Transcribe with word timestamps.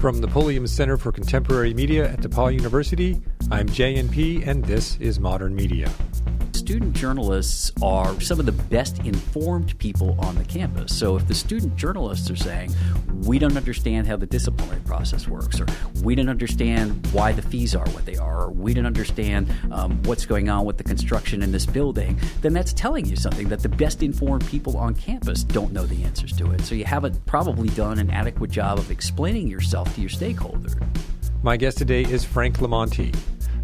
From 0.00 0.22
the 0.22 0.28
Pulliam 0.28 0.66
Center 0.66 0.96
for 0.96 1.12
Contemporary 1.12 1.74
Media 1.74 2.10
at 2.10 2.20
DePauw 2.20 2.54
University, 2.54 3.20
I'm 3.50 3.68
JNP, 3.68 4.46
and 4.46 4.64
this 4.64 4.96
is 4.96 5.20
Modern 5.20 5.54
Media 5.54 5.92
student 6.70 6.94
journalists 6.94 7.72
are 7.82 8.20
some 8.20 8.38
of 8.38 8.46
the 8.46 8.52
best 8.52 9.00
informed 9.00 9.76
people 9.78 10.14
on 10.20 10.36
the 10.36 10.44
campus. 10.44 10.96
So 10.96 11.16
if 11.16 11.26
the 11.26 11.34
student 11.34 11.74
journalists 11.74 12.30
are 12.30 12.36
saying, 12.36 12.72
we 13.24 13.40
don't 13.40 13.56
understand 13.56 14.06
how 14.06 14.16
the 14.16 14.26
disciplinary 14.26 14.80
process 14.82 15.26
works, 15.26 15.60
or 15.60 15.66
we 16.04 16.14
don't 16.14 16.28
understand 16.28 17.04
why 17.08 17.32
the 17.32 17.42
fees 17.42 17.74
are 17.74 17.88
what 17.88 18.06
they 18.06 18.14
are, 18.14 18.42
or 18.42 18.50
we 18.52 18.72
don't 18.72 18.86
understand 18.86 19.52
um, 19.72 20.00
what's 20.04 20.24
going 20.24 20.48
on 20.48 20.64
with 20.64 20.76
the 20.76 20.84
construction 20.84 21.42
in 21.42 21.50
this 21.50 21.66
building, 21.66 22.16
then 22.40 22.52
that's 22.52 22.72
telling 22.72 23.04
you 23.04 23.16
something 23.16 23.48
that 23.48 23.64
the 23.64 23.68
best 23.68 24.04
informed 24.04 24.46
people 24.46 24.76
on 24.76 24.94
campus 24.94 25.42
don't 25.42 25.72
know 25.72 25.86
the 25.86 26.04
answers 26.04 26.30
to 26.36 26.52
it. 26.52 26.60
So 26.60 26.76
you 26.76 26.84
haven't 26.84 27.26
probably 27.26 27.70
done 27.70 27.98
an 27.98 28.10
adequate 28.10 28.52
job 28.52 28.78
of 28.78 28.92
explaining 28.92 29.48
yourself 29.48 29.92
to 29.96 30.00
your 30.00 30.08
stakeholder. 30.08 30.70
My 31.42 31.56
guest 31.56 31.78
today 31.78 32.02
is 32.02 32.24
Frank 32.24 32.58
LoMonte. 32.58 33.16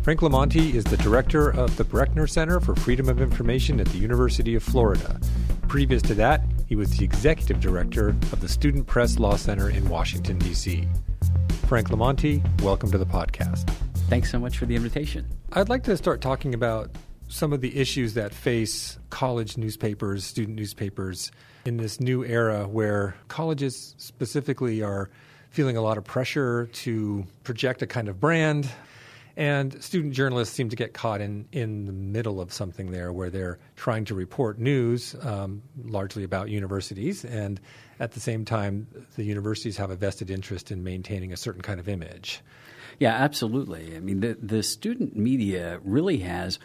Frank 0.07 0.21
LoMonte 0.21 0.73
is 0.73 0.85
the 0.85 0.97
director 0.99 1.51
of 1.51 1.77
the 1.77 1.83
Brechner 1.83 2.31
Center 2.31 2.61
for 2.61 2.77
Freedom 2.77 3.09
of 3.09 3.21
Information 3.21 3.81
at 3.81 3.89
the 3.89 3.99
University 3.99 4.55
of 4.55 4.63
Florida. 4.63 5.19
Previous 5.67 6.01
to 6.03 6.15
that, 6.15 6.45
he 6.69 6.77
was 6.77 6.97
the 6.97 7.05
executive 7.05 7.59
director 7.59 8.11
of 8.11 8.41
the 8.41 8.47
Student 8.47 8.87
Press 8.87 9.19
Law 9.19 9.35
Center 9.35 9.69
in 9.69 9.89
Washington, 9.89 10.39
D.C. 10.39 10.87
Frank 11.67 11.89
LoMonte, 11.89 12.41
welcome 12.63 12.89
to 12.93 12.99
the 12.99 13.05
podcast. 13.05 13.69
Thanks 14.09 14.31
so 14.31 14.39
much 14.39 14.59
for 14.59 14.67
the 14.67 14.77
invitation. 14.77 15.27
I'd 15.55 15.69
like 15.69 15.83
to 15.83 15.97
start 15.97 16.21
talking 16.21 16.55
about 16.55 16.89
some 17.27 17.53
of 17.53 17.61
the 17.61 17.77
issues 17.77 18.15
that 18.15 18.33
face 18.33 19.01
college 19.11 19.57
newspapers, 19.57 20.25
student 20.25 20.57
newspapers, 20.57 21.33
in 21.65 21.79
this 21.79 21.99
new 21.99 22.25
era 22.25 22.69
where 22.69 23.17
colleges 23.27 23.97
specifically 23.99 24.85
are 24.85 25.11
feeling 25.51 25.77
a 25.77 25.83
lot 25.83 25.99
of 25.99 26.05
pressure 26.05 26.67
to 26.75 27.27
project 27.43 27.83
a 27.83 27.89
kind 27.89 28.09
of 28.09 28.21
brand, 28.21 28.71
and 29.37 29.83
student 29.83 30.15
journalists 30.15 30.55
seem 30.55 30.71
to 30.71 30.77
get 30.77 30.95
caught 30.95 31.21
in, 31.21 31.47
in 31.53 31.85
the 31.85 31.93
middle 31.93 32.41
of 32.41 32.53
something 32.53 32.91
there 32.91 33.13
where 33.13 33.29
they're 33.29 33.59
trying 33.77 34.05
to 34.07 34.15
report 34.15 34.59
news, 34.59 35.15
um, 35.23 35.63
largely 35.85 36.25
about 36.25 36.49
universities, 36.49 37.25
and 37.25 37.61
at 38.01 38.13
the 38.13 38.21
same 38.21 38.45
time, 38.45 38.87
the 39.17 39.25
universities 39.25 39.77
have 39.77 39.91
a 39.91 39.97
vested 39.97 40.31
interest 40.31 40.71
in 40.71 40.83
maintaining 40.83 41.33
a 41.33 41.37
certain 41.37 41.63
kind 41.63 41.81
of 41.81 41.89
image. 41.89 42.41
Yeah, 42.99 43.13
absolutely. 43.13 43.95
I 43.95 44.01
mean, 44.01 44.21
the, 44.21 44.39
the 44.41 44.63
student 44.63 45.17
media 45.17 45.81
really 45.85 46.19
has 46.19 46.59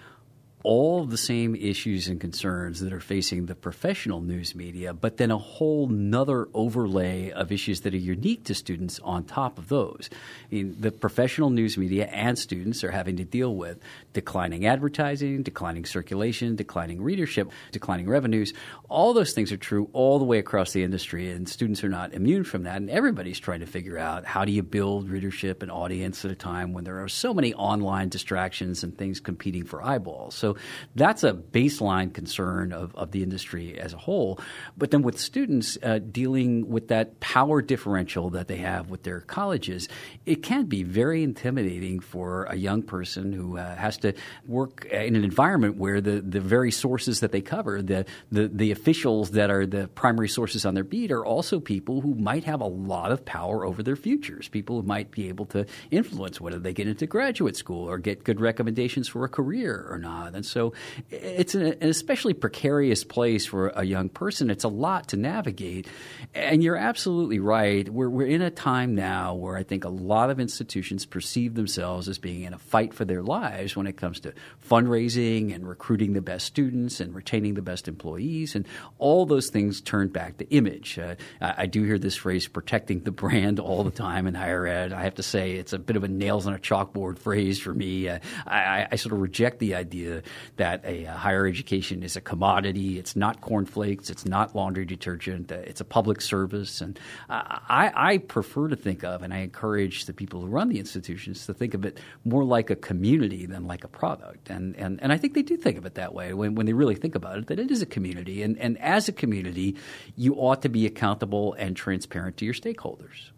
all 0.63 1.05
the 1.05 1.17
same 1.17 1.55
issues 1.55 2.07
and 2.07 2.19
concerns 2.19 2.79
that 2.81 2.93
are 2.93 2.99
facing 2.99 3.45
the 3.45 3.55
professional 3.55 4.21
news 4.21 4.55
media, 4.55 4.93
but 4.93 5.17
then 5.17 5.31
a 5.31 5.37
whole 5.37 5.87
nother 5.87 6.47
overlay 6.53 7.31
of 7.31 7.51
issues 7.51 7.81
that 7.81 7.93
are 7.93 7.97
unique 7.97 8.43
to 8.45 8.53
students 8.53 8.99
on 8.99 9.23
top 9.23 9.57
of 9.57 9.69
those. 9.69 10.09
I 10.51 10.55
mean, 10.55 10.75
the 10.79 10.91
professional 10.91 11.49
news 11.49 11.77
media 11.77 12.07
and 12.07 12.37
students 12.37 12.83
are 12.83 12.91
having 12.91 13.17
to 13.17 13.23
deal 13.23 13.55
with 13.55 13.79
declining 14.13 14.65
advertising, 14.65 15.43
declining 15.43 15.85
circulation, 15.85 16.55
declining 16.55 17.01
readership, 17.01 17.51
declining 17.71 18.07
revenues. 18.07 18.53
All 18.89 19.13
those 19.13 19.33
things 19.33 19.51
are 19.51 19.57
true 19.57 19.89
all 19.93 20.19
the 20.19 20.25
way 20.25 20.39
across 20.39 20.73
the 20.73 20.83
industry, 20.83 21.31
and 21.31 21.47
students 21.47 21.83
are 21.83 21.89
not 21.89 22.13
immune 22.13 22.43
from 22.43 22.63
that. 22.63 22.77
And 22.77 22.89
everybody's 22.89 23.39
trying 23.39 23.61
to 23.61 23.65
figure 23.65 23.97
out 23.97 24.25
how 24.25 24.45
do 24.45 24.51
you 24.51 24.63
build 24.63 25.09
readership 25.09 25.61
and 25.61 25.71
audience 25.71 26.23
at 26.25 26.31
a 26.31 26.35
time 26.35 26.73
when 26.73 26.83
there 26.83 27.03
are 27.03 27.09
so 27.09 27.33
many 27.33 27.53
online 27.53 28.09
distractions 28.09 28.83
and 28.83 28.97
things 28.97 29.19
competing 29.19 29.63
for 29.63 29.83
eyeballs. 29.83 30.35
So 30.35 30.50
that's 30.95 31.23
a 31.23 31.33
baseline 31.33 32.13
concern 32.13 32.73
of, 32.73 32.95
of 32.95 33.11
the 33.11 33.23
industry 33.23 33.79
as 33.79 33.93
a 33.93 33.97
whole. 33.97 34.39
But 34.77 34.91
then 34.91 35.01
with 35.01 35.19
students 35.19 35.77
uh, 35.83 35.99
dealing 35.99 36.69
with 36.69 36.87
that 36.89 37.19
power 37.19 37.61
differential 37.61 38.29
that 38.31 38.47
they 38.47 38.57
have 38.57 38.89
with 38.89 39.03
their 39.03 39.21
colleges, 39.21 39.87
it 40.25 40.43
can 40.43 40.65
be 40.65 40.83
very 40.83 41.23
intimidating 41.23 41.99
for 41.99 42.45
a 42.45 42.55
young 42.55 42.81
person 42.83 43.33
who 43.33 43.57
uh, 43.57 43.75
has 43.75 43.97
to 43.97 44.13
work 44.47 44.85
in 44.85 45.15
an 45.15 45.23
environment 45.23 45.77
where 45.77 46.01
the, 46.01 46.21
the 46.21 46.39
very 46.39 46.71
sources 46.71 47.19
that 47.19 47.31
they 47.31 47.41
cover, 47.41 47.81
the, 47.81 48.05
the, 48.31 48.47
the 48.47 48.71
officials 48.71 49.31
that 49.31 49.49
are 49.49 49.65
the 49.65 49.87
primary 49.89 50.29
sources 50.29 50.65
on 50.65 50.73
their 50.73 50.83
beat, 50.83 51.11
are 51.11 51.25
also 51.25 51.59
people 51.59 52.01
who 52.01 52.15
might 52.15 52.43
have 52.43 52.61
a 52.61 52.67
lot 52.67 53.11
of 53.11 53.23
power 53.25 53.65
over 53.65 53.83
their 53.83 53.95
futures, 53.95 54.47
people 54.47 54.81
who 54.81 54.87
might 54.87 55.11
be 55.11 55.29
able 55.29 55.45
to 55.45 55.65
influence 55.89 56.39
whether 56.39 56.59
they 56.59 56.73
get 56.73 56.87
into 56.87 57.05
graduate 57.07 57.55
school 57.55 57.89
or 57.89 57.97
get 57.97 58.23
good 58.23 58.39
recommendations 58.39 59.07
for 59.07 59.23
a 59.25 59.29
career 59.29 59.87
or 59.89 59.97
not. 59.97 60.35
So 60.45 60.73
it's 61.09 61.55
an, 61.55 61.77
especially 61.81 62.33
precarious 62.33 63.03
place 63.03 63.45
for 63.45 63.69
a 63.69 63.83
young 63.83 64.09
person. 64.09 64.49
It's 64.49 64.63
a 64.63 64.69
lot 64.69 65.09
to 65.09 65.17
navigate. 65.17 65.87
And 66.33 66.63
you're 66.63 66.75
absolutely 66.75 67.39
right. 67.39 67.87
We're, 67.87 68.09
we're 68.09 68.27
in 68.27 68.41
a 68.41 68.51
time 68.51 68.95
now 68.95 69.35
where 69.35 69.57
I 69.57 69.63
think 69.63 69.83
a 69.83 69.89
lot 69.89 70.29
of 70.29 70.39
institutions 70.39 71.05
perceive 71.05 71.55
themselves 71.55 72.07
as 72.07 72.17
being 72.17 72.43
in 72.43 72.53
a 72.53 72.59
fight 72.59 72.93
for 72.93 73.05
their 73.05 73.23
lives 73.23 73.75
when 73.75 73.87
it 73.87 73.97
comes 73.97 74.19
to 74.21 74.33
fundraising 74.67 75.53
and 75.53 75.67
recruiting 75.67 76.13
the 76.13 76.21
best 76.21 76.45
students 76.45 76.99
and 76.99 77.13
retaining 77.13 77.53
the 77.53 77.61
best 77.61 77.87
employees. 77.87 78.55
And 78.55 78.65
all 78.97 79.25
those 79.25 79.49
things 79.49 79.81
turn 79.81 80.09
back 80.09 80.37
to 80.37 80.49
image. 80.49 80.97
Uh, 80.97 81.15
I, 81.39 81.53
I 81.59 81.65
do 81.65 81.83
hear 81.83 81.99
this 81.99 82.15
phrase, 82.15 82.47
protecting 82.47 83.01
the 83.01 83.11
brand, 83.11 83.59
all 83.71 83.83
the 83.83 83.91
time 83.91 84.27
in 84.27 84.35
higher 84.35 84.65
ed. 84.67 84.93
I 84.93 85.03
have 85.03 85.15
to 85.15 85.23
say 85.23 85.53
it's 85.53 85.73
a 85.73 85.79
bit 85.79 85.95
of 85.95 86.03
a 86.03 86.07
nails 86.07 86.47
on 86.47 86.53
a 86.53 86.59
chalkboard 86.59 87.19
phrase 87.19 87.59
for 87.59 87.73
me. 87.73 88.09
Uh, 88.09 88.19
I, 88.45 88.87
I, 88.91 88.95
sort 88.95 89.13
of 89.13 89.21
reject 89.21 89.59
the 89.59 89.75
idea 89.75 90.23
that 90.57 90.83
a, 90.85 91.05
a, 91.05 91.11
higher 91.11 91.47
education 91.47 92.03
is 92.03 92.15
a 92.15 92.21
commodity. 92.21 92.97
It's 92.97 93.15
not 93.15 93.41
cornflakes. 93.41 94.09
It's 94.09 94.25
not 94.25 94.55
laundry 94.55 94.85
detergent. 94.85 95.51
Uh, 95.51 95.55
it's 95.55 95.81
a 95.81 95.85
public 95.85 96.21
service. 96.21 96.81
And 96.81 96.99
I, 97.29 97.91
I 97.95 98.17
prefer 98.17 98.67
to 98.67 98.75
think 98.75 99.03
of, 99.03 99.21
and 99.21 99.33
I 99.33 99.39
encourage 99.39 100.05
the 100.05 100.13
people 100.13 100.41
who 100.41 100.47
run 100.47 100.69
the 100.69 100.79
institutions 100.79 101.45
to 101.45 101.53
think 101.53 101.73
of 101.73 101.85
it 101.85 101.99
more 102.25 102.43
like 102.43 102.69
a 102.69 102.75
community 102.75 103.45
than 103.45 103.67
like 103.67 103.83
a 103.83 103.87
product. 103.87 104.49
And, 104.49 104.75
and, 104.75 105.01
and 105.01 105.11
I 105.11 105.17
think 105.17 105.33
they 105.33 105.43
do 105.43 105.57
think 105.57 105.77
of 105.77 105.85
it 105.85 105.95
that 105.95 106.13
way 106.13 106.33
when, 106.33 106.55
when 106.55 106.65
they 106.65 106.73
really 106.73 106.95
think 106.95 107.15
about 107.15 107.37
it, 107.37 107.47
that 107.47 107.59
it 107.59 107.71
is 107.71 107.81
a 107.81 107.85
community. 107.85 108.43
And, 108.43 108.57
and 108.57 108.77
as 108.79 109.07
a 109.07 109.11
community, 109.11 109.75
you 110.15 110.35
ought 110.35 110.61
to 110.63 110.69
be 110.69 110.85
accountable 110.85 111.53
and 111.53 111.75
transparent 111.75 112.37
to 112.37 112.45
your 112.45 112.53
stakeholders. 112.53 113.31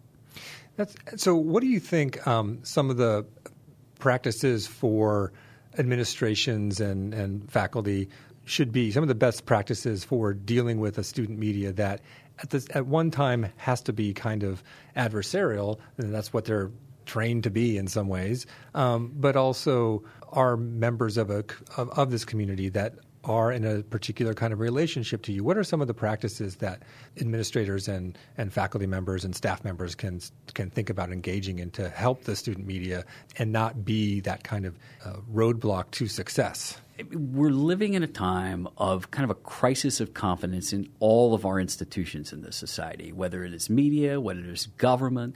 That's, 0.76 0.96
so, 1.16 1.36
what 1.36 1.60
do 1.60 1.68
you 1.68 1.78
think 1.78 2.26
um, 2.26 2.58
some 2.64 2.90
of 2.90 2.96
the 2.96 3.24
practices 3.98 4.66
for 4.66 5.32
administrations 5.78 6.80
and, 6.80 7.14
and 7.14 7.50
faculty 7.50 8.08
should 8.44 8.72
be 8.72 8.90
some 8.90 9.02
of 9.02 9.08
the 9.08 9.14
best 9.14 9.46
practices 9.46 10.04
for 10.04 10.34
dealing 10.34 10.78
with 10.78 10.98
a 10.98 11.04
student 11.04 11.38
media 11.38 11.72
that 11.72 12.00
at 12.40 12.50
this 12.50 12.66
at 12.74 12.86
one 12.86 13.10
time 13.10 13.46
has 13.56 13.80
to 13.80 13.92
be 13.92 14.12
kind 14.12 14.42
of 14.42 14.62
adversarial 14.96 15.78
and 15.98 16.14
that's 16.14 16.32
what 16.32 16.44
they're 16.44 16.70
trained 17.06 17.44
to 17.44 17.50
be 17.50 17.76
in 17.76 17.86
some 17.86 18.08
ways. 18.08 18.46
Um, 18.74 19.12
but 19.14 19.36
also 19.36 20.02
are 20.32 20.56
members 20.56 21.16
of 21.16 21.30
a 21.30 21.44
of, 21.76 21.90
of 21.90 22.10
this 22.10 22.24
community 22.24 22.68
that 22.70 22.94
are 23.24 23.52
in 23.52 23.64
a 23.64 23.82
particular 23.82 24.34
kind 24.34 24.52
of 24.52 24.60
relationship 24.60 25.22
to 25.22 25.32
you. 25.32 25.42
What 25.42 25.56
are 25.56 25.64
some 25.64 25.80
of 25.80 25.86
the 25.86 25.94
practices 25.94 26.56
that 26.56 26.82
administrators 27.20 27.88
and, 27.88 28.16
and 28.36 28.52
faculty 28.52 28.86
members 28.86 29.24
and 29.24 29.34
staff 29.34 29.64
members 29.64 29.94
can 29.94 30.20
can 30.54 30.70
think 30.70 30.90
about 30.90 31.10
engaging 31.10 31.58
in 31.58 31.70
to 31.72 31.88
help 31.88 32.24
the 32.24 32.36
student 32.36 32.66
media 32.66 33.04
and 33.38 33.52
not 33.52 33.84
be 33.84 34.20
that 34.20 34.44
kind 34.44 34.66
of 34.66 34.78
uh, 35.04 35.14
roadblock 35.32 35.90
to 35.92 36.06
success? 36.06 36.80
We're 37.12 37.50
living 37.50 37.94
in 37.94 38.04
a 38.04 38.06
time 38.06 38.68
of 38.78 39.10
kind 39.10 39.24
of 39.24 39.30
a 39.30 39.40
crisis 39.40 40.00
of 40.00 40.14
confidence 40.14 40.72
in 40.72 40.88
all 41.00 41.34
of 41.34 41.44
our 41.44 41.58
institutions 41.58 42.32
in 42.32 42.42
this 42.42 42.54
society, 42.54 43.10
whether 43.10 43.44
it 43.44 43.52
is 43.52 43.68
media, 43.68 44.20
whether 44.20 44.38
it 44.38 44.46
is 44.46 44.66
government, 44.66 45.34